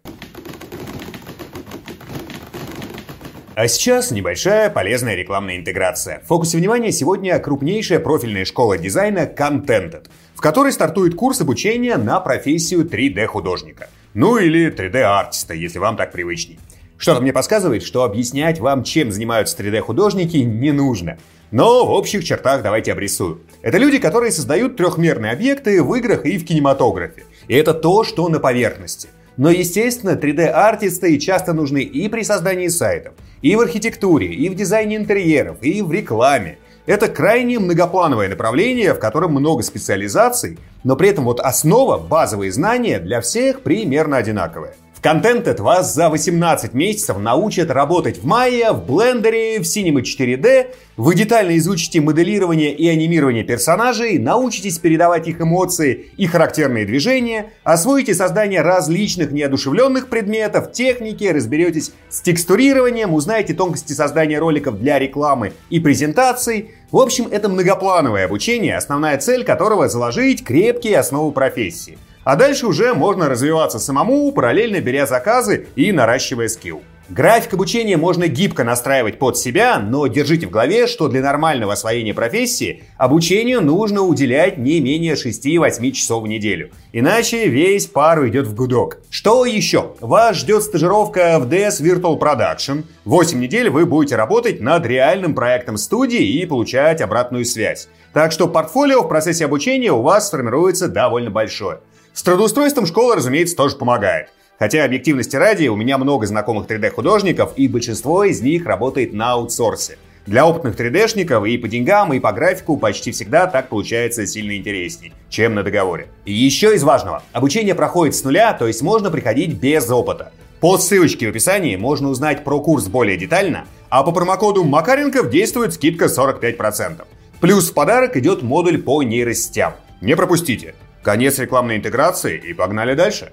А 3.54 3.68
сейчас 3.68 4.10
небольшая 4.10 4.70
полезная 4.70 5.14
рекламная 5.14 5.58
интеграция. 5.58 6.20
В 6.24 6.28
фокусе 6.28 6.56
внимания 6.56 6.90
сегодня 6.90 7.38
крупнейшая 7.38 8.00
профильная 8.00 8.46
школа 8.46 8.78
дизайна 8.78 9.30
Contented, 9.30 10.06
в 10.34 10.40
которой 10.40 10.72
стартует 10.72 11.14
курс 11.14 11.42
обучения 11.42 11.98
на 11.98 12.18
профессию 12.20 12.88
3D-художника. 12.88 13.90
Ну 14.14 14.38
или 14.38 14.72
3D-артиста, 14.72 15.52
если 15.52 15.78
вам 15.78 15.98
так 15.98 16.12
привычней. 16.12 16.60
Что-то 16.96 17.20
мне 17.20 17.34
подсказывает, 17.34 17.82
что 17.82 18.04
объяснять 18.04 18.58
вам, 18.58 18.84
чем 18.84 19.12
занимаются 19.12 19.62
3D-художники, 19.62 20.38
не 20.38 20.72
нужно. 20.72 21.18
Но 21.50 21.84
в 21.84 21.90
общих 21.90 22.24
чертах 22.24 22.62
давайте 22.62 22.92
обрисую. 22.92 23.42
Это 23.60 23.76
люди, 23.76 23.98
которые 23.98 24.32
создают 24.32 24.78
трехмерные 24.78 25.32
объекты 25.32 25.82
в 25.82 25.94
играх 25.94 26.24
и 26.24 26.38
в 26.38 26.46
кинематографе. 26.46 27.24
И 27.48 27.54
это 27.54 27.74
то, 27.74 28.02
что 28.02 28.26
на 28.30 28.38
поверхности– 28.38 29.10
но, 29.36 29.50
естественно, 29.50 30.12
3D-артисты 30.12 31.18
часто 31.18 31.52
нужны 31.52 31.82
и 31.82 32.08
при 32.08 32.22
создании 32.22 32.68
сайтов, 32.68 33.14
и 33.40 33.56
в 33.56 33.60
архитектуре, 33.60 34.28
и 34.28 34.48
в 34.48 34.54
дизайне 34.54 34.96
интерьеров, 34.96 35.56
и 35.62 35.82
в 35.82 35.90
рекламе. 35.92 36.58
Это 36.84 37.08
крайне 37.08 37.58
многоплановое 37.58 38.28
направление, 38.28 38.94
в 38.94 38.98
котором 38.98 39.32
много 39.32 39.62
специализаций, 39.62 40.58
но 40.82 40.96
при 40.96 41.10
этом 41.10 41.24
вот 41.24 41.40
основа, 41.40 41.98
базовые 41.98 42.50
знания 42.50 42.98
для 42.98 43.20
всех 43.20 43.62
примерно 43.62 44.16
одинаковые. 44.16 44.74
Contented 45.02 45.60
вас 45.60 45.96
за 45.96 46.08
18 46.08 46.74
месяцев 46.74 47.18
научат 47.18 47.72
работать 47.72 48.22
в 48.22 48.24
Maya, 48.24 48.72
в 48.72 48.88
Blender, 48.88 49.58
в 49.58 49.62
Cinema 49.62 50.00
4D. 50.00 50.68
Вы 50.96 51.16
детально 51.16 51.58
изучите 51.58 52.00
моделирование 52.00 52.72
и 52.72 52.86
анимирование 52.86 53.42
персонажей, 53.42 54.18
научитесь 54.18 54.78
передавать 54.78 55.26
их 55.26 55.40
эмоции 55.40 56.12
и 56.16 56.28
характерные 56.28 56.86
движения, 56.86 57.50
освоите 57.64 58.14
создание 58.14 58.62
различных 58.62 59.32
неодушевленных 59.32 60.06
предметов, 60.06 60.70
техники, 60.70 61.24
разберетесь 61.24 61.90
с 62.08 62.20
текстурированием, 62.20 63.12
узнаете 63.12 63.54
тонкости 63.54 63.94
создания 63.94 64.38
роликов 64.38 64.78
для 64.78 65.00
рекламы 65.00 65.52
и 65.68 65.80
презентаций. 65.80 66.70
В 66.92 66.98
общем, 66.98 67.26
это 67.28 67.48
многоплановое 67.48 68.26
обучение, 68.26 68.76
основная 68.76 69.18
цель 69.18 69.42
которого 69.42 69.88
заложить 69.88 70.44
крепкие 70.44 71.00
основы 71.00 71.32
профессии– 71.32 71.98
а 72.24 72.36
дальше 72.36 72.66
уже 72.66 72.94
можно 72.94 73.28
развиваться 73.28 73.78
самому, 73.78 74.30
параллельно 74.32 74.80
беря 74.80 75.06
заказы 75.06 75.66
и 75.76 75.92
наращивая 75.92 76.48
скилл. 76.48 76.82
График 77.08 77.52
обучения 77.52 77.98
можно 77.98 78.26
гибко 78.26 78.64
настраивать 78.64 79.18
под 79.18 79.36
себя, 79.36 79.80
но 79.80 80.06
держите 80.06 80.46
в 80.46 80.50
голове, 80.50 80.86
что 80.86 81.08
для 81.08 81.20
нормального 81.20 81.74
освоения 81.74 82.14
профессии 82.14 82.84
обучению 82.96 83.60
нужно 83.60 84.00
уделять 84.00 84.56
не 84.56 84.80
менее 84.80 85.14
6-8 85.14 85.90
часов 85.90 86.22
в 86.22 86.26
неделю. 86.26 86.70
Иначе 86.92 87.48
весь 87.48 87.86
пар 87.86 88.20
уйдет 88.20 88.46
в 88.46 88.54
гудок. 88.54 88.98
Что 89.10 89.44
еще? 89.44 89.92
Вас 90.00 90.36
ждет 90.36 90.62
стажировка 90.62 91.38
в 91.38 91.48
DS 91.48 91.82
Virtual 91.82 92.18
Production. 92.18 92.84
8 93.04 93.38
недель 93.38 93.68
вы 93.68 93.84
будете 93.84 94.16
работать 94.16 94.60
над 94.60 94.86
реальным 94.86 95.34
проектом 95.34 95.76
студии 95.76 96.40
и 96.40 96.46
получать 96.46 97.02
обратную 97.02 97.44
связь. 97.44 97.88
Так 98.14 98.32
что 98.32 98.48
портфолио 98.48 99.02
в 99.02 99.08
процессе 99.08 99.44
обучения 99.44 99.92
у 99.92 100.00
вас 100.00 100.28
сформируется 100.28 100.88
довольно 100.88 101.30
большое. 101.30 101.80
С 102.14 102.22
трудоустройством 102.22 102.86
школа, 102.86 103.16
разумеется, 103.16 103.56
тоже 103.56 103.76
помогает. 103.76 104.28
Хотя, 104.58 104.84
объективности 104.84 105.34
ради, 105.34 105.68
у 105.68 105.76
меня 105.76 105.98
много 105.98 106.26
знакомых 106.26 106.66
3D-художников, 106.66 107.54
и 107.56 107.68
большинство 107.68 108.24
из 108.24 108.42
них 108.42 108.66
работает 108.66 109.12
на 109.12 109.32
аутсорсе. 109.32 109.98
Для 110.26 110.46
опытных 110.46 110.76
3D-шников 110.76 111.48
и 111.48 111.58
по 111.58 111.66
деньгам, 111.66 112.12
и 112.12 112.20
по 112.20 112.30
графику 112.30 112.76
почти 112.76 113.10
всегда 113.10 113.48
так 113.48 113.70
получается 113.70 114.24
сильно 114.26 114.56
интересней, 114.56 115.12
чем 115.30 115.54
на 115.54 115.64
договоре. 115.64 116.06
И 116.24 116.32
еще 116.32 116.76
из 116.76 116.84
важного. 116.84 117.24
Обучение 117.32 117.74
проходит 117.74 118.14
с 118.14 118.22
нуля, 118.22 118.52
то 118.52 118.68
есть 118.68 118.82
можно 118.82 119.10
приходить 119.10 119.54
без 119.54 119.90
опыта. 119.90 120.32
По 120.60 120.78
ссылочке 120.78 121.26
в 121.26 121.30
описании 121.30 121.74
можно 121.74 122.08
узнать 122.08 122.44
про 122.44 122.60
курс 122.60 122.86
более 122.86 123.16
детально, 123.16 123.64
а 123.88 124.04
по 124.04 124.12
промокоду 124.12 124.62
Макаренков 124.62 125.28
действует 125.28 125.74
скидка 125.74 126.04
45%. 126.04 127.04
Плюс 127.40 127.70
в 127.70 127.74
подарок 127.74 128.16
идет 128.16 128.42
модуль 128.42 128.80
по 128.80 129.02
нейросетям. 129.02 129.72
Не 130.00 130.14
пропустите. 130.14 130.76
Конец 131.02 131.38
рекламной 131.38 131.76
интеграции 131.76 132.40
и 132.44 132.52
погнали 132.52 132.94
дальше. 132.94 133.32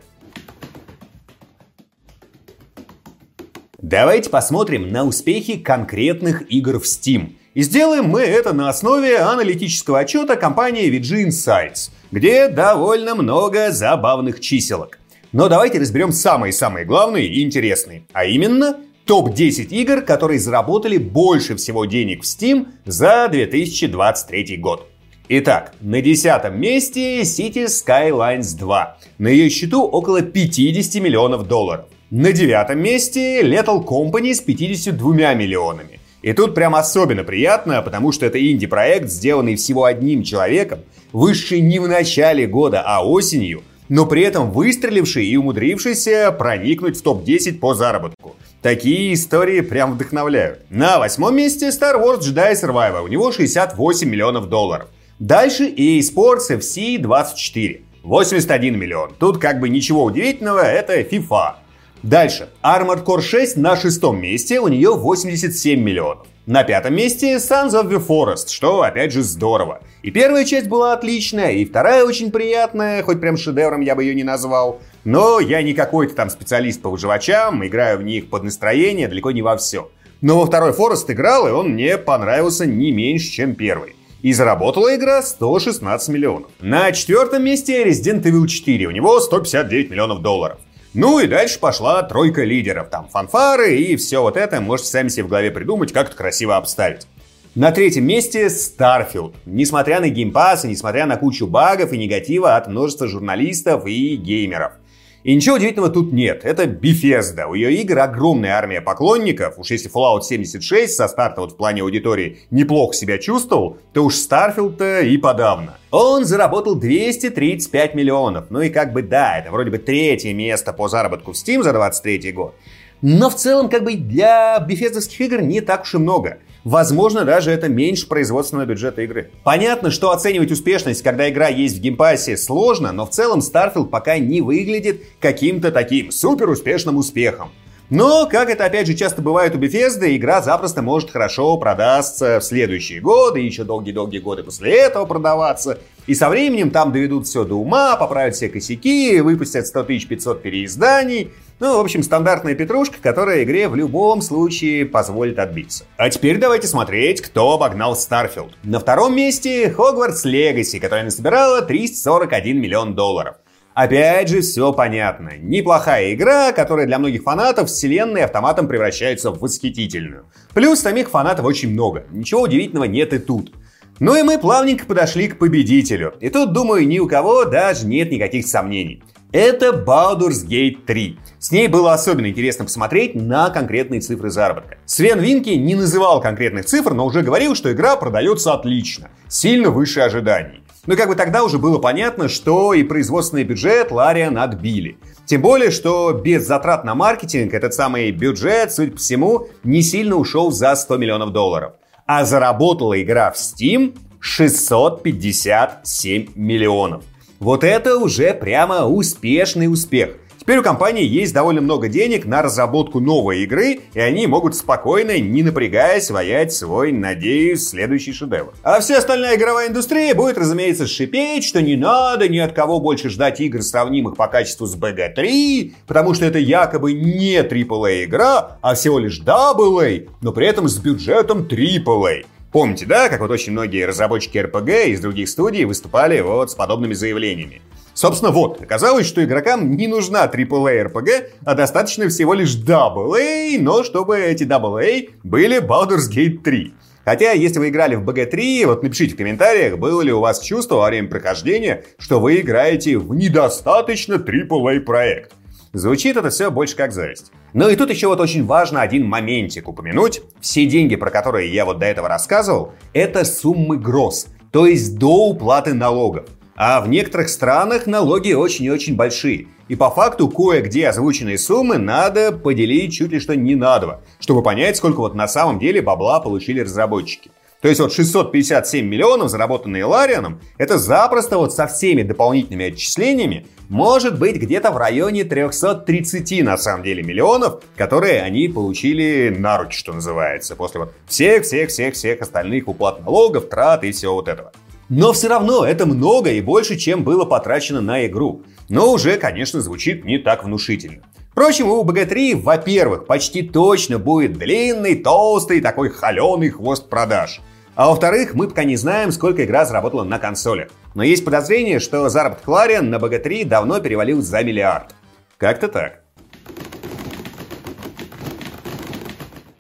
Давайте 3.78 4.30
посмотрим 4.30 4.92
на 4.92 5.04
успехи 5.06 5.58
конкретных 5.58 6.52
игр 6.52 6.80
в 6.80 6.84
Steam. 6.84 7.36
И 7.54 7.62
сделаем 7.62 8.06
мы 8.06 8.22
это 8.22 8.54
на 8.54 8.70
основе 8.70 9.20
аналитического 9.20 10.00
отчета 10.00 10.36
компании 10.36 10.92
VG 10.92 11.28
Insights, 11.28 11.92
где 12.12 12.48
довольно 12.48 13.16
много 13.16 13.72
забавных 13.72 14.40
чиселок. 14.40 15.00
Но 15.32 15.48
давайте 15.48 15.80
разберем 15.80 16.12
самые-самые 16.12 16.86
главные 16.86 17.28
и 17.28 17.44
интересные, 17.44 18.04
а 18.14 18.26
именно 18.26 18.78
топ-10 19.06 19.70
игр, 19.70 20.02
которые 20.02 20.40
заработали 20.40 20.98
больше 20.98 21.56
всего 21.56 21.86
денег 21.86 22.24
в 22.24 22.26
Steam 22.26 22.68
за 22.86 23.28
2023 23.30 24.58
год. 24.58 24.88
Итак, 25.32 25.74
на 25.80 26.02
десятом 26.02 26.60
месте 26.60 27.22
City 27.22 27.66
Skylines 27.66 28.58
2. 28.58 28.98
На 29.20 29.28
ее 29.28 29.52
счету 29.52 29.84
около 29.84 30.24
50 30.24 31.00
миллионов 31.04 31.48
долларов. 31.48 31.86
На 32.10 32.32
девятом 32.32 32.80
месте 32.80 33.44
Lethal 33.44 33.86
Company 33.86 34.34
с 34.34 34.40
52 34.40 35.36
миллионами. 35.36 36.00
И 36.24 36.34
тут 36.34 36.56
прям 36.56 36.74
особенно 36.74 37.24
приятно, 37.24 37.84
потому 37.84 38.12
что 38.12 38.26
это 38.26 38.44
инди-проект, 38.44 39.08
сделанный 39.08 39.56
всего 39.56 39.84
одним 39.84 40.24
человеком, 40.24 40.80
вышедший 41.14 41.62
не 41.62 41.78
в 41.78 41.88
начале 41.88 42.48
года, 42.48 42.82
а 42.84 43.06
осенью, 43.06 43.62
но 43.88 44.08
при 44.08 44.24
этом 44.24 44.50
выстреливший 44.52 45.28
и 45.28 45.38
умудрившийся 45.38 46.32
проникнуть 46.32 46.98
в 46.98 47.04
топ-10 47.04 47.60
по 47.60 47.76
заработку. 47.76 48.36
Такие 48.64 49.14
истории 49.14 49.62
прям 49.62 49.94
вдохновляют. 49.94 50.62
На 50.72 50.98
восьмом 50.98 51.36
месте 51.36 51.68
Star 51.68 52.04
Wars 52.04 52.22
Jedi 52.22 52.54
Survivor. 52.54 53.04
У 53.04 53.08
него 53.08 53.32
68 53.32 54.10
миллионов 54.10 54.50
долларов. 54.50 54.90
Дальше 55.20 55.66
EA 55.66 56.00
Sports 56.00 56.50
FC 56.50 56.98
24. 56.98 57.82
81 58.04 58.80
миллион. 58.80 59.12
Тут 59.20 59.38
как 59.38 59.60
бы 59.60 59.68
ничего 59.68 60.06
удивительного, 60.06 60.62
это 60.62 61.02
FIFA. 61.02 61.56
Дальше. 62.04 62.48
Armored 62.64 63.04
Core 63.04 63.20
6 63.20 63.58
на 63.58 63.76
шестом 63.76 64.22
месте, 64.22 64.62
у 64.62 64.70
нее 64.70 64.96
87 64.96 65.78
миллионов. 65.78 66.26
На 66.46 66.64
пятом 66.64 66.96
месте 66.96 67.36
Sons 67.36 67.72
of 67.72 67.90
the 67.90 68.02
Forest, 68.02 68.48
что 68.50 68.82
опять 68.82 69.12
же 69.12 69.22
здорово. 69.22 69.82
И 70.04 70.10
первая 70.10 70.46
часть 70.46 70.70
была 70.70 70.94
отличная, 70.94 71.52
и 71.52 71.66
вторая 71.66 72.06
очень 72.06 72.32
приятная, 72.32 73.04
хоть 73.04 73.20
прям 73.20 73.36
шедевром 73.36 73.82
я 73.82 73.96
бы 73.96 74.06
ее 74.06 74.16
не 74.16 74.24
назвал. 74.24 74.80
Но 75.04 75.42
я 75.42 75.62
не 75.62 75.74
какой-то 75.74 76.16
там 76.16 76.30
специалист 76.30 76.82
по 76.82 76.90
выживачам, 76.90 77.68
играю 77.68 77.98
в 77.98 78.04
них 78.04 78.30
под 78.30 78.44
настроение, 78.44 79.10
далеко 79.10 79.32
не 79.32 79.42
во 79.42 79.58
все. 79.58 79.92
Но 80.22 80.40
во 80.40 80.46
второй 80.46 80.72
Форест 80.72 81.12
играл, 81.12 81.46
и 81.46 81.52
он 81.52 81.72
мне 81.72 81.98
понравился 81.98 82.66
не 82.66 82.94
меньше, 82.94 83.30
чем 83.30 83.54
первый. 83.54 83.96
И 84.22 84.34
заработала 84.34 84.96
игра 84.96 85.22
116 85.22 86.10
миллионов. 86.10 86.52
На 86.60 86.92
четвертом 86.92 87.44
месте 87.44 87.86
Resident 87.86 88.24
Evil 88.24 88.48
4, 88.48 88.86
у 88.88 88.92
него 88.92 89.20
159 89.20 89.90
миллионов 89.90 90.22
долларов. 90.22 90.58
Ну 90.94 91.20
и 91.20 91.28
дальше 91.28 91.60
пошла 91.60 92.04
тройка 92.04 92.44
лидеров. 92.44 92.90
Там 92.90 93.08
фанфары 93.08 93.78
и 93.78 93.96
все 93.96 94.22
вот 94.22 94.36
это 94.36 94.60
можете 94.60 94.90
сами 94.90 95.08
себе 95.08 95.24
в 95.24 95.30
голове 95.30 95.52
придумать, 95.52 95.94
как 95.94 96.08
это 96.08 96.18
красиво 96.18 96.58
обставить. 96.58 97.08
На 97.56 97.72
третьем 97.72 98.06
месте 98.06 98.48
Starfield. 98.48 99.34
Несмотря 99.46 100.00
на 100.00 100.10
геймпас 100.10 100.66
и 100.66 100.68
несмотря 100.68 101.06
на 101.06 101.16
кучу 101.16 101.48
багов 101.48 101.94
и 101.94 101.98
негатива 101.98 102.56
от 102.56 102.68
множества 102.68 103.08
журналистов 103.08 103.86
и 103.86 104.16
геймеров– 104.16 104.74
и 105.24 105.36
ничего 105.36 105.56
удивительного 105.56 105.92
тут 105.92 106.14
нет. 106.14 106.46
Это 106.46 106.64
Bethesda. 106.64 107.46
У 107.48 107.54
ее 107.54 107.74
игр 107.82 108.00
огромная 108.00 108.54
армия 108.54 108.80
поклонников. 108.80 109.60
Уж 109.60 109.72
если 109.72 109.92
Fallout 109.92 110.22
76 110.22 110.94
со 110.96 111.08
старта 111.08 111.42
вот 111.42 111.54
в 111.54 111.58
плане 111.58 111.82
аудитории 111.82 112.40
неплохо 112.52 112.94
себя 112.94 113.18
чувствовал, 113.18 113.78
то 113.92 114.06
уж 114.06 114.16
Starfield-то 114.16 115.02
и 115.02 115.18
подавно. 115.18 115.78
Он 115.92 116.24
заработал 116.24 116.76
235 116.76 117.96
миллионов. 117.96 118.46
Ну 118.50 118.62
и 118.62 118.70
как 118.70 118.94
бы 118.94 119.02
да, 119.02 119.40
это 119.40 119.52
вроде 119.52 119.72
бы 119.72 119.78
третье 119.78 120.34
место 120.34 120.72
по 120.72 120.88
заработку 120.88 121.34
в 121.34 121.36
Steam 121.36 121.64
за 121.64 121.74
23 121.74 122.32
год. 122.32 122.56
Но 123.02 123.30
в 123.30 123.36
целом, 123.36 123.70
как 123.70 123.84
бы 123.84 123.96
для 123.96 124.60
бефездовских 124.60 125.22
игр 125.22 125.42
не 125.42 125.62
так 125.62 125.84
уж 125.84 125.96
и 125.96 125.98
много. 125.98 126.38
Возможно, 126.63 127.25
даже 127.25 127.51
это 127.51 127.70
меньше 127.70 128.08
производственного 128.08 128.66
бюджета 128.66 129.01
игры. 129.01 129.32
Понятно, 129.44 129.92
что 129.92 130.12
оценивать 130.12 130.51
успешность, 130.51 131.01
когда 131.04 131.30
игра 131.30 131.48
есть 131.48 131.78
в 131.78 131.82
Game 131.82 132.04
Pass 132.04 132.26
е, 132.26 132.38
сложно, 132.38 132.92
но 132.92 133.06
в 133.06 133.12
целом 133.12 133.39
Starfield 133.39 133.88
пока 133.88 134.18
не 134.18 134.42
выглядит 134.42 135.04
каким-то 135.20 135.72
таким 135.72 136.12
супер 136.12 136.50
успешным 136.50 136.98
успехом. 136.98 137.50
Но, 137.89 138.28
как 138.28 138.51
это 138.51 138.66
опять 138.66 138.86
же 138.86 138.94
часто 138.94 139.24
бывает 139.24 139.56
у 139.56 139.58
Bethesda, 139.58 140.16
игра 140.16 140.44
запросто 140.44 140.84
может 140.84 141.10
хорошо 141.10 141.58
продастся 141.58 142.39
в 142.39 142.44
следующие 142.44 143.01
годы, 143.01 143.39
еще 143.39 143.63
долгие-долгие 143.63 144.20
годы 144.20 144.44
после 144.44 144.74
этого 144.74 145.06
продаваться. 145.06 145.80
И 146.06 146.13
со 146.13 146.30
временем 146.30 146.70
там 146.70 146.92
доведут 146.92 147.25
все 147.25 147.46
до 147.46 147.56
ума, 147.56 147.96
поправят 147.96 148.36
все 148.36 148.48
косяки, 148.48 149.20
выпустят 149.22 149.66
100 149.66 149.84
500 149.84 150.42
переизданий. 150.44 151.32
Ну, 151.60 151.75
в 151.75 151.82
общем, 151.82 152.04
стандартная 152.04 152.56
петрушка, 152.56 153.00
которая 153.01 153.44
игре 153.44 153.68
в 153.68 153.75
любом 153.75 154.22
случае 154.22 154.86
позволит 154.86 155.39
отбиться. 155.39 155.84
А 155.98 156.10
теперь 156.10 156.38
давайте 156.38 156.68
смотреть, 156.68 157.20
кто 157.20 157.51
обогнал 157.51 157.96
Starfield. 157.96 158.51
На 158.63 158.80
втором 158.80 159.13
месте 159.13 159.68
Hogwarts 159.70 160.24
Legacy, 160.24 160.80
которая 160.80 161.04
насобирала 161.04 161.62
341 161.62 162.62
миллион 162.62 162.96
долларов. 162.96 163.36
Опять 163.74 164.30
же, 164.30 164.39
все 164.39 164.72
понятно. 164.72 165.34
Неплохая 165.38 166.13
игра, 166.13 166.54
которая 166.54 166.88
для 166.88 166.98
многих 166.98 167.24
фанатов 167.24 167.68
вселенной 167.68 168.24
автоматом 168.24 168.70
превращается 168.70 169.32
в 169.32 169.39
восхитительную. 169.39 170.28
Плюс 170.54 170.80
самих 170.80 171.10
фанатов 171.10 171.46
очень 171.46 171.72
много. 171.72 172.06
Ничего 172.10 172.44
удивительного 172.44 172.86
нет 172.86 173.12
и 173.12 173.20
тут. 173.20 173.51
Ну 174.00 174.16
и 174.16 174.24
мы 174.24 174.39
плавненько 174.39 174.86
подошли 174.86 175.28
к 175.28 175.38
победителю. 175.38 176.13
И 176.22 176.30
тут, 176.30 176.54
думаю, 176.54 176.88
ни 176.88 177.00
у 177.00 177.08
кого 177.08 177.44
даже 177.44 177.86
нет 177.86 178.12
никаких 178.12 178.48
сомнений. 178.48 179.04
Это 179.32 179.68
Baldur's 179.68 180.44
Gate 180.44 180.86
3. 180.88 181.20
С 181.38 181.52
ней 181.52 181.68
было 181.68 181.94
особенно 181.94 182.30
интересно 182.30 182.66
посмотреть 182.66 183.14
на 183.14 183.52
конкретные 183.52 184.02
цифры 184.02 184.32
заработка. 184.32 184.80
Свен 184.88 185.20
Винки 185.20 185.52
не 185.52 185.76
называл 185.76 186.20
конкретных 186.20 186.66
цифр, 186.66 186.96
но 186.96 187.06
уже 187.06 187.22
говорил, 187.22 187.54
что 187.54 187.72
игра 187.72 187.96
продается 187.96 188.54
отлично, 188.54 189.12
сильно 189.28 189.70
выше 189.70 190.00
ожиданий. 190.00 190.64
Но 190.88 190.96
как 190.96 191.10
бы 191.10 191.16
тогда 191.16 191.44
уже 191.44 191.60
было 191.60 191.78
понятно, 191.78 192.28
что 192.28 192.74
и 192.74 192.82
производственный 192.82 193.44
бюджет 193.44 193.92
Лариан 193.92 194.40
отбили. 194.40 194.98
Тем 195.28 195.44
более, 195.44 195.70
что 195.70 196.12
без 196.12 196.48
затрат 196.48 196.84
на 196.84 196.96
маркетинг 196.96 197.54
этот 197.54 197.76
самый 197.76 198.10
бюджет, 198.10 198.74
судя 198.74 198.94
по 198.94 198.98
всему, 198.98 199.48
не 199.64 199.84
сильно 199.84 200.16
ушел 200.16 200.52
за 200.52 200.74
100 200.74 200.98
миллионов 200.98 201.34
долларов. 201.34 201.74
А 202.08 202.26
заработала 202.26 203.00
игра 203.00 203.30
в 203.30 203.36
Steam 203.36 203.96
657 204.20 206.30
миллионов. 206.34 207.04
Вот 207.39 207.63
это 207.63 207.98
уже 207.98 208.34
прямо 208.34 208.86
успешный 208.86 209.72
успех– 209.72 210.17
Теперь 210.50 210.62
у 210.62 210.63
компании 210.63 211.05
есть 211.05 211.31
довольно 211.31 211.62
много 211.62 211.89
денег 211.89 212.25
на 212.25 212.41
разработку 212.41 213.00
новой 213.00 213.43
игры, 213.43 213.81
и 213.93 214.00
они 214.00 214.25
могут 214.25 214.55
спокойно, 214.55 215.19
не 215.19 215.43
напрягаясь, 215.43 216.10
воять 216.10 216.51
свой, 216.51 216.91
надеюсь, 216.91 217.67
следующий 217.67 218.13
шедевр. 218.13 218.53
А 218.63 218.79
вся 218.79 218.98
остальная 218.98 219.36
игровая 219.36 219.67
индустрия 219.67 220.15
будет, 220.15 220.39
разумеется, 220.39 220.88
шипеть, 220.88 221.43
что 221.43 221.62
не 221.62 221.75
надо 221.75 222.27
ни 222.29 222.39
от 222.39 222.53
кого 222.53 222.79
больше 222.79 223.10
ждать 223.10 223.39
игр, 223.41 223.62
сравнимых 223.62 224.15
по 224.15 224.25
качеству 224.25 224.65
с 224.65 224.75
BG3, 224.75 225.74
потому 225.86 226.15
что 226.15 226.25
это 226.25 226.39
якобы 226.39 226.93
не 226.93 227.36
AAA 227.36 228.05
игра, 228.05 228.58
а 228.62 228.74
всего 228.74 228.98
лишь 228.98 229.22
AA, 229.22 230.10
но 230.22 230.31
при 230.31 230.48
этом 230.48 230.67
с 230.67 230.79
бюджетом 230.79 231.41
AAA. 231.48 232.25
Помните, 232.51 232.88
да, 232.88 233.10
как 233.10 233.20
вот 233.22 233.29
очень 233.29 233.51
многие 233.51 233.86
разработчики 233.86 234.38
RPG 234.38 234.88
из 234.89 235.01
других 235.01 235.29
студий 235.29 235.65
выступали 235.65 236.20
вот 236.22 236.50
с 236.50 236.56
подобными 236.56 236.94
заявлениями. 236.94 237.62
Собственно, 237.94 238.32
вот, 238.32 238.62
оказалось, 238.62 239.06
что 239.06 239.24
игрокам 239.24 239.75
не 239.75 239.88
нужна 239.88 240.25
AAA 240.25 240.88
RPG, 240.88 241.29
а 241.46 241.53
достаточно 241.53 242.08
всего 242.08 242.34
лишь 242.34 242.56
AA, 242.56 243.60
но 243.60 243.84
чтобы 243.84 244.18
эти 244.20 244.46
AA 244.46 245.10
были 245.24 245.62
Baldur's 245.62 246.10
Gate 246.10 246.39
3. 246.39 246.74
Хотя, 247.06 247.34
если 247.34 247.60
вы 247.60 247.70
играли 247.70 247.96
в 247.96 248.08
BG3, 248.08 248.65
вот 248.65 248.84
напишите 248.84 249.13
в 249.13 249.18
комментариях, 249.18 249.77
было 249.77 250.01
ли 250.01 250.12
у 250.12 250.20
вас 250.20 250.39
чувство 250.41 250.75
во 250.75 250.88
время 250.88 251.08
прохождения, 251.08 251.84
что 251.98 252.20
вы 252.20 252.39
играете 252.39 252.98
в 252.98 253.13
недостаточно 253.13 254.13
AAA 254.13 254.79
проект. 254.79 255.34
Звучит 255.72 256.18
это 256.18 256.32
все 256.32 256.50
больше 256.50 256.76
как 256.76 256.92
зависть. 256.92 257.32
Ну 257.54 257.70
и 257.70 257.76
тут 257.76 257.92
еще 257.92 258.08
вот 258.08 258.20
очень 258.20 258.44
важно 258.44 258.82
один 258.82 259.06
моментик 259.06 259.68
упомянуть. 259.68 260.22
Все 260.42 260.66
деньги, 260.66 260.96
про 260.96 261.12
которые 261.12 261.54
я 261.54 261.64
вот 261.64 261.78
до 261.78 261.86
этого 261.86 262.10
рассказывал, 262.10 262.74
это 262.94 263.24
суммы 263.24 263.78
гроз, 263.78 264.28
то 264.52 264.66
есть 264.66 264.98
до 264.98 265.28
уплаты 265.28 265.76
налогов. 265.76 266.26
А 266.56 266.82
в 266.82 266.90
некоторых 266.90 267.30
странах 267.30 267.86
налоги 267.86 268.34
очень 268.34 268.66
и 268.66 268.72
очень 268.72 268.96
большие. 268.96 269.48
И 269.68 269.76
по 269.76 269.92
факту 269.92 270.28
кое-где 270.28 270.90
озвученные 270.90 271.38
суммы 271.38 271.78
надо 271.78 272.32
поделить 272.32 272.94
чуть 272.94 273.12
ли 273.12 273.20
что 273.20 273.36
не 273.36 273.54
на 273.54 273.78
два, 273.78 274.02
чтобы 274.20 274.42
понять, 274.42 274.76
сколько 274.76 274.98
вот 274.98 275.14
на 275.14 275.28
самом 275.28 275.60
деле 275.60 275.84
бабла 275.84 276.20
получили 276.20 276.62
разработчики. 276.62 277.30
То 277.62 277.68
есть 277.68 277.82
вот 277.82 277.92
657 277.92 278.86
миллионов, 278.86 279.30
заработанные 279.30 279.84
Ларианом, 279.84 280.39
это 280.58 280.78
запросто 280.78 281.38
вот 281.38 281.54
со 281.54 281.68
всеми 281.68 282.04
дополнительными 282.04 282.68
отчислениями 282.68 283.48
может 283.68 284.18
быть 284.18 284.38
где-то 284.38 284.72
в 284.72 284.78
районе 284.78 285.25
330 285.25 286.42
на 286.44 286.58
самом 286.58 286.84
деле 286.84 287.04
миллионов, 287.04 287.62
которые 287.75 288.22
они 288.22 288.48
получили 288.48 289.36
на 289.38 289.58
руки, 289.58 289.75
что 289.75 289.92
называется, 289.92 290.56
после 290.56 290.80
вот 290.80 290.94
всех-всех-всех-всех 291.08 292.22
остальных 292.22 292.70
уплат 292.70 293.01
налогов, 293.01 293.50
трат 293.50 293.84
и 293.84 293.92
всего 293.92 294.16
вот 294.16 294.30
этого. 294.30 294.54
Но 294.88 295.12
все 295.12 295.28
равно 295.28 295.66
это 295.66 295.86
много 295.86 296.32
и 296.32 296.42
больше, 296.42 296.78
чем 296.78 297.04
было 297.04 297.25
потрачено 297.25 297.82
на 297.82 298.08
игру. 298.08 298.44
Но 298.70 298.92
уже, 298.92 299.18
конечно, 299.18 299.60
звучит 299.60 300.06
не 300.06 300.18
так 300.18 300.46
внушительно. 300.46 301.04
Впрочем, 301.32 301.70
у 301.70 301.84
BG3, 301.84 302.42
во-первых, 302.42 303.06
почти 303.06 303.44
точно 303.44 304.00
будет 304.00 304.34
длинный, 304.34 304.96
толстый, 304.96 305.62
такой 305.62 305.89
холеный 305.89 306.50
хвост 306.50 306.89
продаж. 306.89 307.42
А 307.76 307.88
во-вторых, 307.88 308.34
мы 308.36 308.48
пока 308.48 308.64
не 308.64 308.76
знаем, 308.76 309.12
сколько 309.12 309.46
игра 309.46 309.66
заработала 309.66 310.04
на 310.04 310.20
консолях. 310.20 310.70
Но 310.96 311.04
есть 311.04 311.24
подозрение, 311.24 311.80
что 311.80 312.10
заработок 312.10 312.48
Larian 312.48 312.82
на 312.82 312.96
BG3 312.96 313.46
давно 313.46 313.80
перевалил 313.80 314.22
за 314.22 314.44
миллиард. 314.44 314.96
Как-то 315.38 315.68
так. 315.68 316.02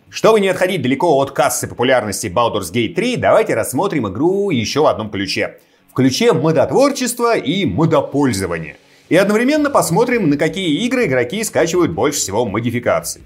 Чтобы 0.09 0.41
не 0.41 0.49
отходить 0.49 0.81
далеко 0.81 1.15
от 1.21 1.31
кассы 1.31 1.65
популярности 1.65 2.27
Baldur's 2.27 2.73
Gate 2.73 2.93
3, 2.93 3.15
давайте 3.15 3.55
рассмотрим 3.55 4.07
игру 4.09 4.49
еще 4.49 4.81
в 4.81 4.87
одном 4.87 5.09
ключе. 5.09 5.59
В 5.89 5.93
ключе 5.93 6.33
модотворчества 6.33 7.37
и 7.37 7.65
модопользования. 7.65 8.75
И 9.07 9.15
одновременно 9.15 9.69
посмотрим, 9.69 10.29
на 10.29 10.35
какие 10.35 10.85
игры 10.85 11.05
игроки 11.05 11.43
скачивают 11.45 11.91
больше 11.91 12.19
всего 12.19 12.45
модификаций. 12.45 13.21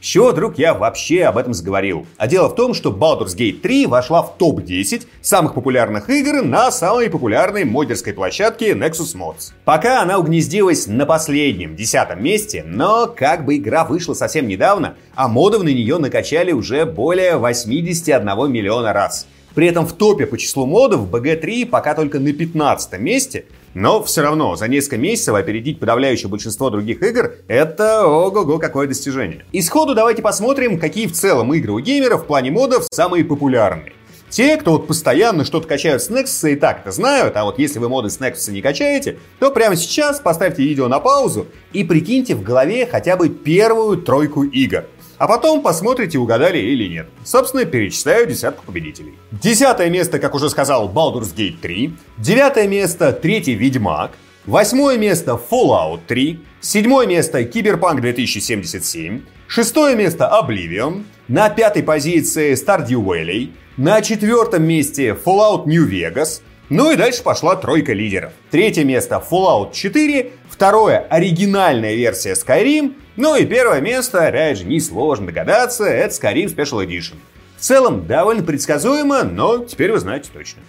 С 0.00 0.04
чего 0.04 0.30
вдруг 0.30 0.58
я 0.58 0.74
вообще 0.74 1.24
об 1.24 1.38
этом 1.38 1.54
заговорил? 1.54 2.06
А 2.18 2.28
дело 2.28 2.48
в 2.48 2.54
том, 2.54 2.72
что 2.72 2.90
Baldur's 2.90 3.36
Gate 3.36 3.60
3 3.60 3.86
вошла 3.86 4.22
в 4.22 4.38
топ-10 4.38 5.06
самых 5.20 5.54
популярных 5.54 6.08
игр 6.08 6.42
на 6.42 6.70
самой 6.70 7.10
популярной 7.10 7.64
модерской 7.64 8.12
площадке 8.12 8.74
Nexus 8.74 9.16
Mods. 9.16 9.52
Пока 9.64 10.00
она 10.00 10.18
угнездилась 10.18 10.86
на 10.86 11.04
последнем, 11.04 11.74
десятом 11.74 12.22
месте, 12.22 12.62
но 12.64 13.08
как 13.08 13.44
бы 13.44 13.56
игра 13.56 13.84
вышла 13.84 14.14
совсем 14.14 14.46
недавно, 14.46 14.94
а 15.16 15.26
модов 15.26 15.64
на 15.64 15.68
нее 15.68 15.98
накачали 15.98 16.52
уже 16.52 16.86
более 16.86 17.36
81 17.36 18.52
миллиона 18.52 18.92
раз. 18.92 19.26
При 19.54 19.66
этом 19.66 19.86
в 19.86 19.94
топе 19.94 20.26
по 20.26 20.38
числу 20.38 20.66
модов 20.66 21.10
BG3 21.10 21.66
пока 21.66 21.94
только 21.94 22.20
на 22.20 22.32
15 22.32 23.00
месте, 23.00 23.46
но 23.78 24.02
все 24.02 24.22
равно 24.22 24.56
за 24.56 24.66
несколько 24.66 24.98
месяцев 24.98 25.36
опередить 25.36 25.78
подавляющее 25.78 26.28
большинство 26.28 26.68
других 26.68 27.00
игр— 27.00 27.36
это 27.48 28.04
ого-го 28.06 28.58
какое 28.58 28.88
достижение. 28.88 29.44
Исходу 29.52 29.94
давайте 29.94 30.20
посмотрим, 30.20 30.80
какие 30.80 31.06
в 31.06 31.12
целом 31.12 31.54
игры 31.54 31.72
у 31.72 31.78
геймеров 31.78 32.24
в 32.24 32.26
плане 32.26 32.50
модов 32.50 32.88
самые 32.90 33.24
популярные. 33.24 33.92
Те, 34.30 34.56
кто 34.56 34.72
вот 34.72 34.88
постоянно 34.88 35.44
что-то 35.44 35.68
качают 35.68 36.02
с 36.02 36.10
Nexus, 36.10 36.52
и 36.52 36.56
так 36.56 36.80
это 36.80 36.90
знают, 36.90 37.36
а 37.36 37.44
вот 37.44 37.60
если 37.60 37.78
вы 37.78 37.88
моды 37.88 38.10
с 38.10 38.18
Nexus 38.18 38.50
не 38.50 38.60
качаете, 38.60 39.18
то 39.38 39.52
прямо 39.52 39.76
сейчас 39.76 40.18
поставьте 40.18 40.64
видео 40.64 40.88
на 40.88 40.98
паузу 40.98 41.46
и 41.72 41.84
прикиньте 41.84 42.34
в 42.34 42.42
голове 42.42 42.84
хотя 42.84 43.16
бы 43.16 43.28
первую 43.28 43.98
тройку 43.98 44.42
игр. 44.42 44.86
А 45.18 45.26
потом 45.26 45.62
посмотрите, 45.62 46.18
угадали 46.18 46.58
или 46.58 46.88
нет. 46.88 47.08
Собственно, 47.24 47.64
перечисляю 47.64 48.26
десятку 48.26 48.64
победителей. 48.64 49.14
Десятое 49.32 49.90
место, 49.90 50.20
как 50.20 50.34
уже 50.34 50.48
сказал, 50.48 50.88
Baldur's 50.88 51.34
Gate 51.34 51.56
3. 51.60 51.92
Девятое 52.18 52.68
место, 52.68 53.12
третий 53.12 53.54
Ведьмак. 53.54 54.12
Восьмое 54.46 54.96
место 54.96 55.32
Fallout 55.50 56.00
3. 56.06 56.38
Седьмое 56.60 57.06
место 57.06 57.44
Киберпанк 57.44 58.00
2077. 58.00 59.22
Шестое 59.48 59.96
место 59.96 60.30
Oblivion. 60.32 61.04
На 61.26 61.50
пятой 61.50 61.82
позиции 61.82 62.52
Stardew 62.52 63.04
Valley. 63.04 63.50
На 63.76 64.00
четвертом 64.02 64.62
месте 64.62 65.16
Fallout 65.24 65.66
New 65.66 65.88
Vegas. 65.88 66.42
Ну 66.68 66.92
и 66.92 66.96
дальше 66.96 67.22
пошла 67.22 67.56
тройка 67.56 67.92
лидеров. 67.92 68.32
Третье 68.50 68.84
место 68.84 69.22
Fallout 69.30 69.72
4, 69.72 70.32
второе 70.58 71.06
оригинальная 71.08 71.94
версия 71.94 72.32
Skyrim, 72.32 72.96
ну 73.14 73.36
и 73.36 73.46
первое 73.46 73.80
место, 73.80 74.26
опять 74.26 74.58
же, 74.58 74.64
несложно 74.64 75.26
догадаться, 75.26 75.84
это 75.84 76.12
Skyrim 76.12 76.52
Special 76.52 76.84
Edition. 76.84 77.14
В 77.56 77.60
целом, 77.60 78.08
довольно 78.08 78.42
предсказуемо, 78.42 79.22
но 79.22 79.58
теперь 79.58 79.92
вы 79.92 80.00
знаете 80.00 80.30
точно. 80.34 80.62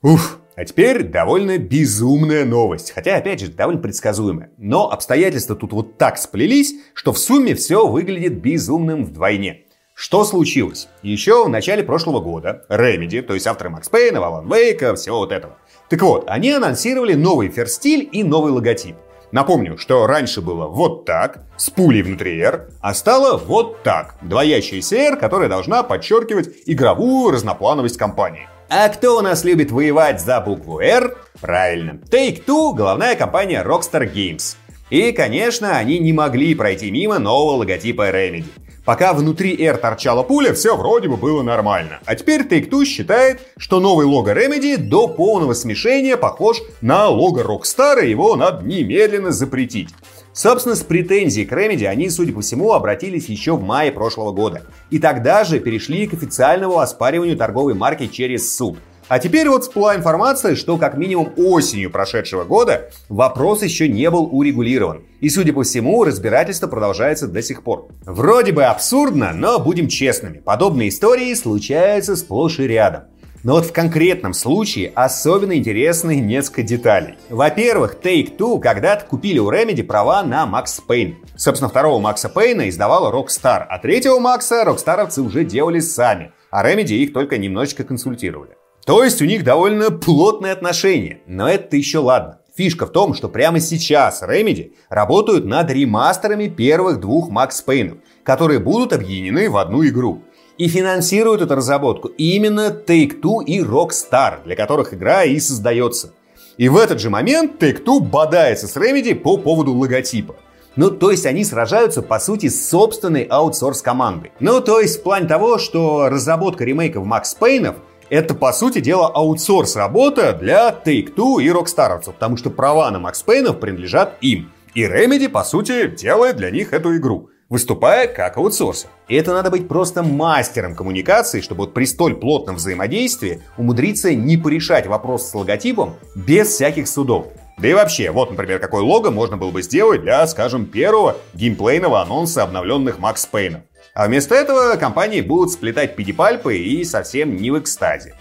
Уф, 0.00 0.38
а 0.56 0.64
теперь 0.64 1.02
довольно 1.02 1.58
безумная 1.58 2.46
новость, 2.46 2.92
хотя, 2.92 3.16
опять 3.16 3.40
же, 3.40 3.48
довольно 3.48 3.82
предсказуемая. 3.82 4.50
Но 4.56 4.90
обстоятельства 4.90 5.56
тут 5.56 5.74
вот 5.74 5.98
так 5.98 6.16
сплелись, 6.16 6.72
что 6.94 7.12
в 7.12 7.18
сумме 7.18 7.54
все 7.54 7.86
выглядит 7.86 8.40
безумным 8.40 9.04
вдвойне. 9.04 9.66
Что 10.00 10.22
случилось? 10.22 10.86
Еще 11.02 11.44
в 11.44 11.48
начале 11.48 11.82
прошлого 11.82 12.20
года 12.20 12.64
Remedy, 12.68 13.20
то 13.20 13.34
есть 13.34 13.48
авторы 13.48 13.70
Макс 13.70 13.88
Пейна, 13.88 14.18
Alan 14.18 14.46
Вейка, 14.48 14.94
всего 14.94 15.18
вот 15.18 15.32
этого, 15.32 15.58
так 15.90 16.00
вот, 16.02 16.22
они 16.28 16.52
анонсировали 16.52 17.14
новый 17.14 17.48
ферстиль 17.48 18.08
и 18.12 18.22
новый 18.22 18.52
логотип. 18.52 18.94
Напомню, 19.32 19.76
что 19.76 20.06
раньше 20.06 20.40
было 20.40 20.68
вот 20.68 21.04
так, 21.04 21.40
с 21.56 21.68
пулей 21.70 22.02
внутри 22.02 22.38
R, 22.38 22.70
а 22.80 22.94
стало 22.94 23.38
вот 23.38 23.82
так, 23.82 24.14
двоящаяся 24.22 24.94
R, 24.94 25.16
которая 25.16 25.48
должна 25.48 25.82
подчеркивать 25.82 26.48
игровую 26.66 27.32
разноплановость 27.32 27.96
компании. 27.96 28.48
А 28.70 28.88
кто 28.90 29.18
у 29.18 29.20
нас 29.20 29.42
любит 29.42 29.72
воевать 29.72 30.20
за 30.20 30.40
букву 30.40 30.78
R? 30.78 31.18
Правильно, 31.40 31.98
Take-Two, 32.08 32.72
головная 32.72 33.16
компания 33.16 33.64
Rockstar 33.64 34.08
Games. 34.08 34.54
И, 34.90 35.10
конечно, 35.10 35.76
они 35.76 35.98
не 35.98 36.12
могли 36.12 36.54
пройти 36.54 36.88
мимо 36.92 37.18
нового 37.18 37.56
логотипа 37.56 38.10
Remedy. 38.10 38.44
Пока 38.88 39.12
внутри 39.12 39.54
R 39.54 39.76
торчала 39.76 40.22
пуля, 40.22 40.54
все 40.54 40.74
вроде 40.74 41.08
бы 41.08 41.18
было 41.18 41.42
нормально. 41.42 41.98
А 42.06 42.14
теперь 42.14 42.46
Take-Two 42.46 42.86
считает, 42.86 43.38
что 43.58 43.80
новый 43.80 44.06
лого 44.06 44.30
Remedy 44.32 44.78
до 44.78 45.08
полного 45.08 45.52
смешения 45.52 46.16
похож 46.16 46.62
на 46.80 47.08
лого 47.08 47.42
Rockstar, 47.42 48.02
и 48.02 48.08
его 48.08 48.34
надо 48.34 48.64
немедленно 48.64 49.30
запретить. 49.30 49.90
Собственно, 50.32 50.74
с 50.74 50.80
претензией 50.80 51.44
к 51.44 51.52
Remedy 51.52 51.84
они, 51.84 52.08
судя 52.08 52.32
по 52.32 52.40
всему, 52.40 52.72
обратились 52.72 53.28
еще 53.28 53.56
в 53.56 53.62
мае 53.62 53.92
прошлого 53.92 54.32
года. 54.32 54.62
И 54.88 54.98
тогда 54.98 55.44
же 55.44 55.60
перешли 55.60 56.06
к 56.06 56.14
официальному 56.14 56.78
оспариванию 56.78 57.36
торговой 57.36 57.74
марки 57.74 58.06
через 58.06 58.56
суд. 58.56 58.78
А 59.08 59.18
теперь 59.18 59.48
вот 59.48 59.62
всплыла 59.62 59.96
информация, 59.96 60.54
что 60.54 60.76
как 60.76 60.98
минимум 60.98 61.32
осенью 61.36 61.90
прошедшего 61.90 62.44
года 62.44 62.90
вопрос 63.08 63.62
еще 63.62 63.88
не 63.88 64.10
был 64.10 64.28
урегулирован. 64.30 65.02
И, 65.20 65.30
судя 65.30 65.54
по 65.54 65.62
всему, 65.62 66.04
разбирательство 66.04 66.66
продолжается 66.66 67.26
до 67.26 67.42
сих 67.42 67.62
пор. 67.62 67.88
Вроде 68.04 68.52
бы 68.52 68.64
абсурдно, 68.64 69.32
но 69.32 69.58
будем 69.58 69.88
честными, 69.88 70.38
подобные 70.38 70.90
истории 70.90 71.32
случаются 71.32 72.16
сплошь 72.16 72.60
и 72.60 72.66
рядом. 72.66 73.04
Но 73.44 73.54
вот 73.54 73.66
в 73.66 73.72
конкретном 73.72 74.34
случае 74.34 74.92
особенно 74.94 75.56
интересны 75.56 76.16
несколько 76.16 76.62
деталей. 76.62 77.14
Во-первых, 77.30 77.96
Take-Two 78.02 78.60
когда-то 78.60 79.06
купили 79.06 79.38
у 79.38 79.50
Remedy 79.50 79.84
права 79.84 80.22
на 80.24 80.44
Макс 80.44 80.80
Пейн. 80.80 81.16
Собственно, 81.36 81.70
второго 81.70 82.00
Макса 82.00 82.28
Пейна 82.28 82.68
издавала 82.68 83.12
Rockstar, 83.12 83.64
а 83.68 83.78
третьего 83.78 84.18
Макса 84.18 84.64
рокстаровцы 84.64 85.22
уже 85.22 85.44
делали 85.44 85.78
сами, 85.78 86.32
а 86.50 86.66
Remedy 86.66 86.94
их 86.94 87.12
только 87.12 87.38
немножечко 87.38 87.84
консультировали. 87.84 88.57
То 88.88 89.04
есть 89.04 89.20
у 89.20 89.26
них 89.26 89.44
довольно 89.44 89.90
плотные 89.90 90.50
отношения. 90.50 91.20
Но 91.26 91.46
это 91.46 91.76
еще 91.76 91.98
ладно. 91.98 92.38
Фишка 92.56 92.86
в 92.86 92.90
том, 92.90 93.12
что 93.12 93.28
прямо 93.28 93.60
сейчас 93.60 94.22
Remedy 94.22 94.72
работают 94.88 95.44
над 95.44 95.70
ремастерами 95.70 96.48
первых 96.48 96.98
двух 96.98 97.28
Макс 97.28 97.60
Пейнов, 97.60 97.98
которые 98.22 98.60
будут 98.60 98.94
объединены 98.94 99.50
в 99.50 99.58
одну 99.58 99.86
игру. 99.86 100.22
И 100.56 100.68
финансируют 100.68 101.42
эту 101.42 101.54
разработку 101.54 102.08
именно 102.08 102.74
Take-Two 102.86 103.44
и 103.44 103.60
Rockstar, 103.60 104.42
для 104.44 104.56
которых 104.56 104.94
игра 104.94 105.24
и 105.24 105.38
создается. 105.38 106.14
И 106.56 106.70
в 106.70 106.78
этот 106.78 106.98
же 106.98 107.10
момент 107.10 107.62
Take-Two 107.62 108.00
бодается 108.00 108.68
с 108.68 108.74
Remedy 108.78 109.14
по 109.14 109.36
поводу 109.36 109.74
логотипа. 109.74 110.34
Ну, 110.76 110.90
то 110.90 111.10
есть 111.10 111.26
они 111.26 111.44
сражаются, 111.44 112.00
по 112.00 112.18
сути, 112.18 112.48
с 112.48 112.70
собственной 112.70 113.24
аутсорс-командой. 113.24 114.32
Ну, 114.40 114.62
то 114.62 114.80
есть 114.80 115.00
в 115.00 115.02
плане 115.02 115.28
того, 115.28 115.58
что 115.58 116.08
разработка 116.08 116.64
ремейков 116.64 117.04
Макс 117.04 117.34
Пейнов 117.34 117.76
это, 118.10 118.34
по 118.34 118.52
сути 118.52 118.80
дела, 118.80 119.08
аутсорс 119.08 119.76
работа 119.76 120.32
для 120.32 120.70
Take-Two 120.70 121.42
и 121.42 121.48
Rockstar, 121.48 122.02
потому 122.04 122.36
что 122.36 122.50
права 122.50 122.90
на 122.90 122.96
Max 122.96 123.24
Payne 123.26 123.52
принадлежат 123.52 124.16
им. 124.20 124.50
И 124.74 124.84
Remedy, 124.84 125.28
по 125.28 125.44
сути, 125.44 125.88
делает 125.88 126.36
для 126.36 126.50
них 126.50 126.72
эту 126.72 126.96
игру, 126.96 127.30
выступая 127.48 128.06
как 128.06 128.36
аутсорсер. 128.36 128.88
И 129.08 129.16
это 129.16 129.32
надо 129.32 129.50
быть 129.50 129.68
просто 129.68 130.02
мастером 130.02 130.74
коммуникации, 130.74 131.40
чтобы 131.40 131.64
вот 131.64 131.74
при 131.74 131.84
столь 131.84 132.16
плотном 132.16 132.56
взаимодействии 132.56 133.42
умудриться 133.56 134.14
не 134.14 134.36
порешать 134.36 134.86
вопрос 134.86 135.28
с 135.28 135.34
логотипом 135.34 135.96
без 136.14 136.48
всяких 136.48 136.88
судов. 136.88 137.26
Да 137.58 137.66
и 137.66 137.74
вообще, 137.74 138.12
вот, 138.12 138.30
например, 138.30 138.60
какой 138.60 138.82
лого 138.82 139.10
можно 139.10 139.36
было 139.36 139.50
бы 139.50 139.62
сделать 139.62 140.02
для, 140.02 140.24
скажем, 140.28 140.66
первого 140.66 141.16
геймплейного 141.34 142.00
анонса 142.00 142.44
обновленных 142.44 143.00
Макс 143.00 143.26
Пейна. 143.26 143.64
А 143.98 144.06
вместо 144.06 144.36
этого 144.36 144.76
компании 144.76 145.20
будут 145.22 145.50
сплетать 145.50 145.96
пидипальпы 145.96 146.56
и 146.56 146.84
совсем 146.84 147.34
не 147.34 147.50
в 147.50 147.58
экстазе. 147.58 148.14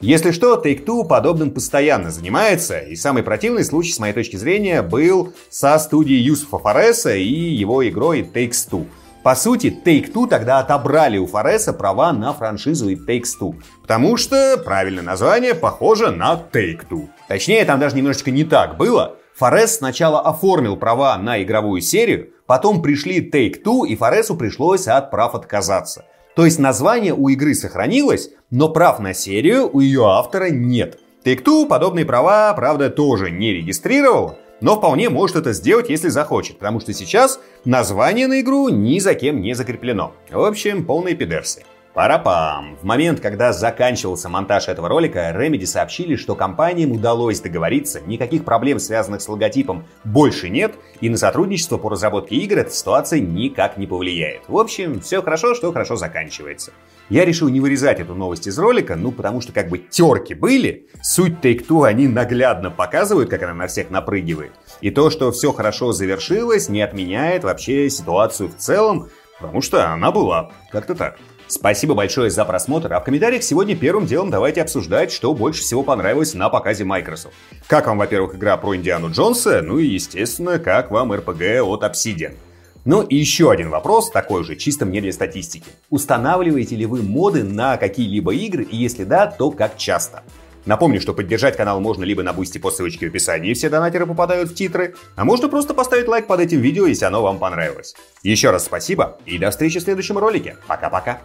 Если 0.00 0.32
что, 0.32 0.60
Take-Two 0.60 1.06
подобным 1.06 1.52
постоянно 1.52 2.10
занимается, 2.10 2.80
и 2.80 2.96
самый 2.96 3.22
противный 3.22 3.64
случай, 3.64 3.92
с 3.92 4.00
моей 4.00 4.12
точки 4.12 4.34
зрения, 4.34 4.82
был 4.82 5.32
со 5.48 5.78
студией 5.78 6.20
Юсуфа 6.20 6.58
Фореса 6.58 7.14
и 7.14 7.22
его 7.22 7.88
игрой 7.88 8.22
Takes 8.22 8.68
Two. 8.68 8.88
По 9.22 9.36
сути, 9.36 9.72
Take-Two 9.84 10.26
тогда 10.26 10.58
отобрали 10.58 11.18
у 11.18 11.28
Фореса 11.28 11.72
права 11.72 12.12
на 12.12 12.32
франшизу 12.32 12.90
It 12.90 13.06
Takes 13.06 13.38
Two, 13.40 13.54
потому 13.82 14.16
что 14.16 14.60
правильное 14.64 15.04
название 15.04 15.54
похоже 15.54 16.10
на 16.10 16.42
Take-Two. 16.52 17.08
Точнее, 17.28 17.64
там 17.64 17.78
даже 17.78 17.94
немножечко 17.94 18.32
не 18.32 18.42
так 18.42 18.76
было. 18.76 19.16
Форес 19.40 19.78
сначала 19.78 20.20
оформил 20.20 20.76
права 20.76 21.16
на 21.16 21.42
игровую 21.42 21.80
серию, 21.80 22.28
потом 22.44 22.82
пришли 22.82 23.26
Take-Two, 23.26 23.86
и 23.86 23.96
Форесу 23.96 24.36
пришлось 24.36 24.86
от 24.86 25.10
прав 25.10 25.34
отказаться. 25.34 26.04
То 26.36 26.44
есть 26.44 26.58
название 26.58 27.14
у 27.14 27.30
игры 27.30 27.54
сохранилось, 27.54 28.32
но 28.50 28.68
прав 28.68 28.98
на 29.00 29.14
серию 29.14 29.70
у 29.72 29.80
ее 29.80 30.04
автора 30.04 30.50
нет. 30.50 30.98
Take-Two 31.24 31.66
подобные 31.68 32.04
права, 32.04 32.52
правда, 32.52 32.90
тоже 32.90 33.30
не 33.30 33.54
регистрировал, 33.54 34.36
но 34.60 34.76
вполне 34.76 35.08
может 35.08 35.36
это 35.36 35.54
сделать, 35.54 35.88
если 35.88 36.10
захочет, 36.10 36.58
потому 36.58 36.78
что 36.80 36.92
сейчас 36.92 37.40
название 37.64 38.26
на 38.26 38.42
игру 38.42 38.68
ни 38.68 38.98
за 38.98 39.14
кем 39.14 39.40
не 39.40 39.54
закреплено. 39.54 40.12
В 40.30 40.44
общем, 40.44 40.84
полные 40.84 41.14
пидерсы. 41.14 41.62
Парапам! 41.92 42.76
В 42.76 42.84
момент, 42.84 43.18
когда 43.18 43.52
заканчивался 43.52 44.28
монтаж 44.28 44.68
этого 44.68 44.88
ролика, 44.88 45.34
Remedy 45.36 45.66
сообщили, 45.66 46.14
что 46.14 46.36
компаниям 46.36 46.92
удалось 46.92 47.40
договориться, 47.40 48.00
никаких 48.00 48.44
проблем, 48.44 48.78
связанных 48.78 49.20
с 49.22 49.28
логотипом, 49.28 49.84
больше 50.04 50.50
нет, 50.50 50.76
и 51.00 51.08
на 51.08 51.16
сотрудничество 51.16 51.78
по 51.78 51.90
разработке 51.90 52.36
игр 52.36 52.58
эта 52.58 52.70
ситуация 52.70 53.18
никак 53.18 53.76
не 53.76 53.88
повлияет. 53.88 54.42
В 54.46 54.56
общем, 54.56 55.00
все 55.00 55.20
хорошо, 55.20 55.56
что 55.56 55.72
хорошо 55.72 55.96
заканчивается. 55.96 56.70
Я 57.08 57.24
решил 57.24 57.48
не 57.48 57.58
вырезать 57.58 57.98
эту 57.98 58.14
новость 58.14 58.46
из 58.46 58.56
ролика, 58.56 58.94
ну 58.94 59.10
потому 59.10 59.40
что 59.40 59.52
как 59.52 59.68
бы 59.68 59.78
терки 59.78 60.34
были, 60.34 60.86
суть 61.02 61.44
Take-Two 61.44 61.88
они 61.88 62.06
наглядно 62.06 62.70
показывают, 62.70 63.30
как 63.30 63.42
она 63.42 63.54
на 63.54 63.66
всех 63.66 63.90
напрыгивает. 63.90 64.52
И 64.80 64.92
то, 64.92 65.10
что 65.10 65.32
все 65.32 65.52
хорошо 65.52 65.90
завершилось, 65.90 66.68
не 66.68 66.82
отменяет 66.82 67.42
вообще 67.42 67.90
ситуацию 67.90 68.48
в 68.48 68.54
целом, 68.54 69.08
потому 69.40 69.60
что 69.60 69.92
она 69.92 70.12
была. 70.12 70.52
Как-то 70.70 70.94
так. 70.94 71.18
Спасибо 71.50 71.94
большое 71.94 72.30
за 72.30 72.44
просмотр, 72.44 72.92
а 72.92 73.00
в 73.00 73.04
комментариях 73.04 73.42
сегодня 73.42 73.74
первым 73.74 74.06
делом 74.06 74.30
давайте 74.30 74.62
обсуждать, 74.62 75.10
что 75.10 75.34
больше 75.34 75.62
всего 75.62 75.82
понравилось 75.82 76.32
на 76.32 76.48
показе 76.48 76.84
Microsoft. 76.84 77.34
Как 77.66 77.88
вам, 77.88 77.98
во-первых, 77.98 78.36
игра 78.36 78.56
про 78.56 78.76
Индиану 78.76 79.10
Джонса, 79.10 79.60
ну 79.60 79.78
и, 79.78 79.86
естественно, 79.86 80.60
как 80.60 80.92
вам 80.92 81.12
RPG 81.12 81.60
от 81.60 81.82
Obsidian. 81.82 82.36
Ну 82.84 83.02
и 83.02 83.16
еще 83.16 83.50
один 83.50 83.68
вопрос, 83.68 84.12
такой 84.12 84.44
же, 84.44 84.54
чисто 84.54 84.86
мне 84.86 85.00
для 85.00 85.12
статистики. 85.12 85.66
Устанавливаете 85.90 86.76
ли 86.76 86.86
вы 86.86 87.02
моды 87.02 87.42
на 87.42 87.76
какие-либо 87.78 88.32
игры, 88.32 88.62
и 88.62 88.76
если 88.76 89.02
да, 89.02 89.26
то 89.26 89.50
как 89.50 89.76
часто? 89.76 90.22
Напомню, 90.66 91.00
что 91.00 91.14
поддержать 91.14 91.56
канал 91.56 91.80
можно 91.80 92.04
либо 92.04 92.22
на 92.22 92.32
бусте 92.32 92.60
по 92.60 92.70
ссылочке 92.70 93.06
в 93.06 93.10
описании, 93.10 93.54
все 93.54 93.68
донатеры 93.68 94.06
попадают 94.06 94.50
в 94.50 94.54
титры, 94.54 94.94
а 95.16 95.24
можно 95.24 95.48
просто 95.48 95.74
поставить 95.74 96.06
лайк 96.06 96.28
под 96.28 96.38
этим 96.38 96.60
видео, 96.60 96.86
если 96.86 97.06
оно 97.06 97.22
вам 97.22 97.40
понравилось. 97.40 97.96
Еще 98.22 98.50
раз 98.50 98.66
спасибо 98.66 99.18
и 99.26 99.36
до 99.36 99.50
встречи 99.50 99.80
в 99.80 99.82
следующем 99.82 100.16
ролике. 100.16 100.56
Пока-пока. 100.68 101.20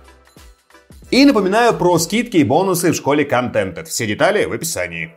И 1.11 1.23
напоминаю 1.25 1.73
про 1.77 1.97
скидки 1.99 2.37
и 2.37 2.43
бонусы 2.43 2.91
в 2.91 2.95
школе 2.95 3.25
Contented. 3.25 3.85
Все 3.85 4.07
детали 4.07 4.45
в 4.45 4.51
описании. 4.51 5.11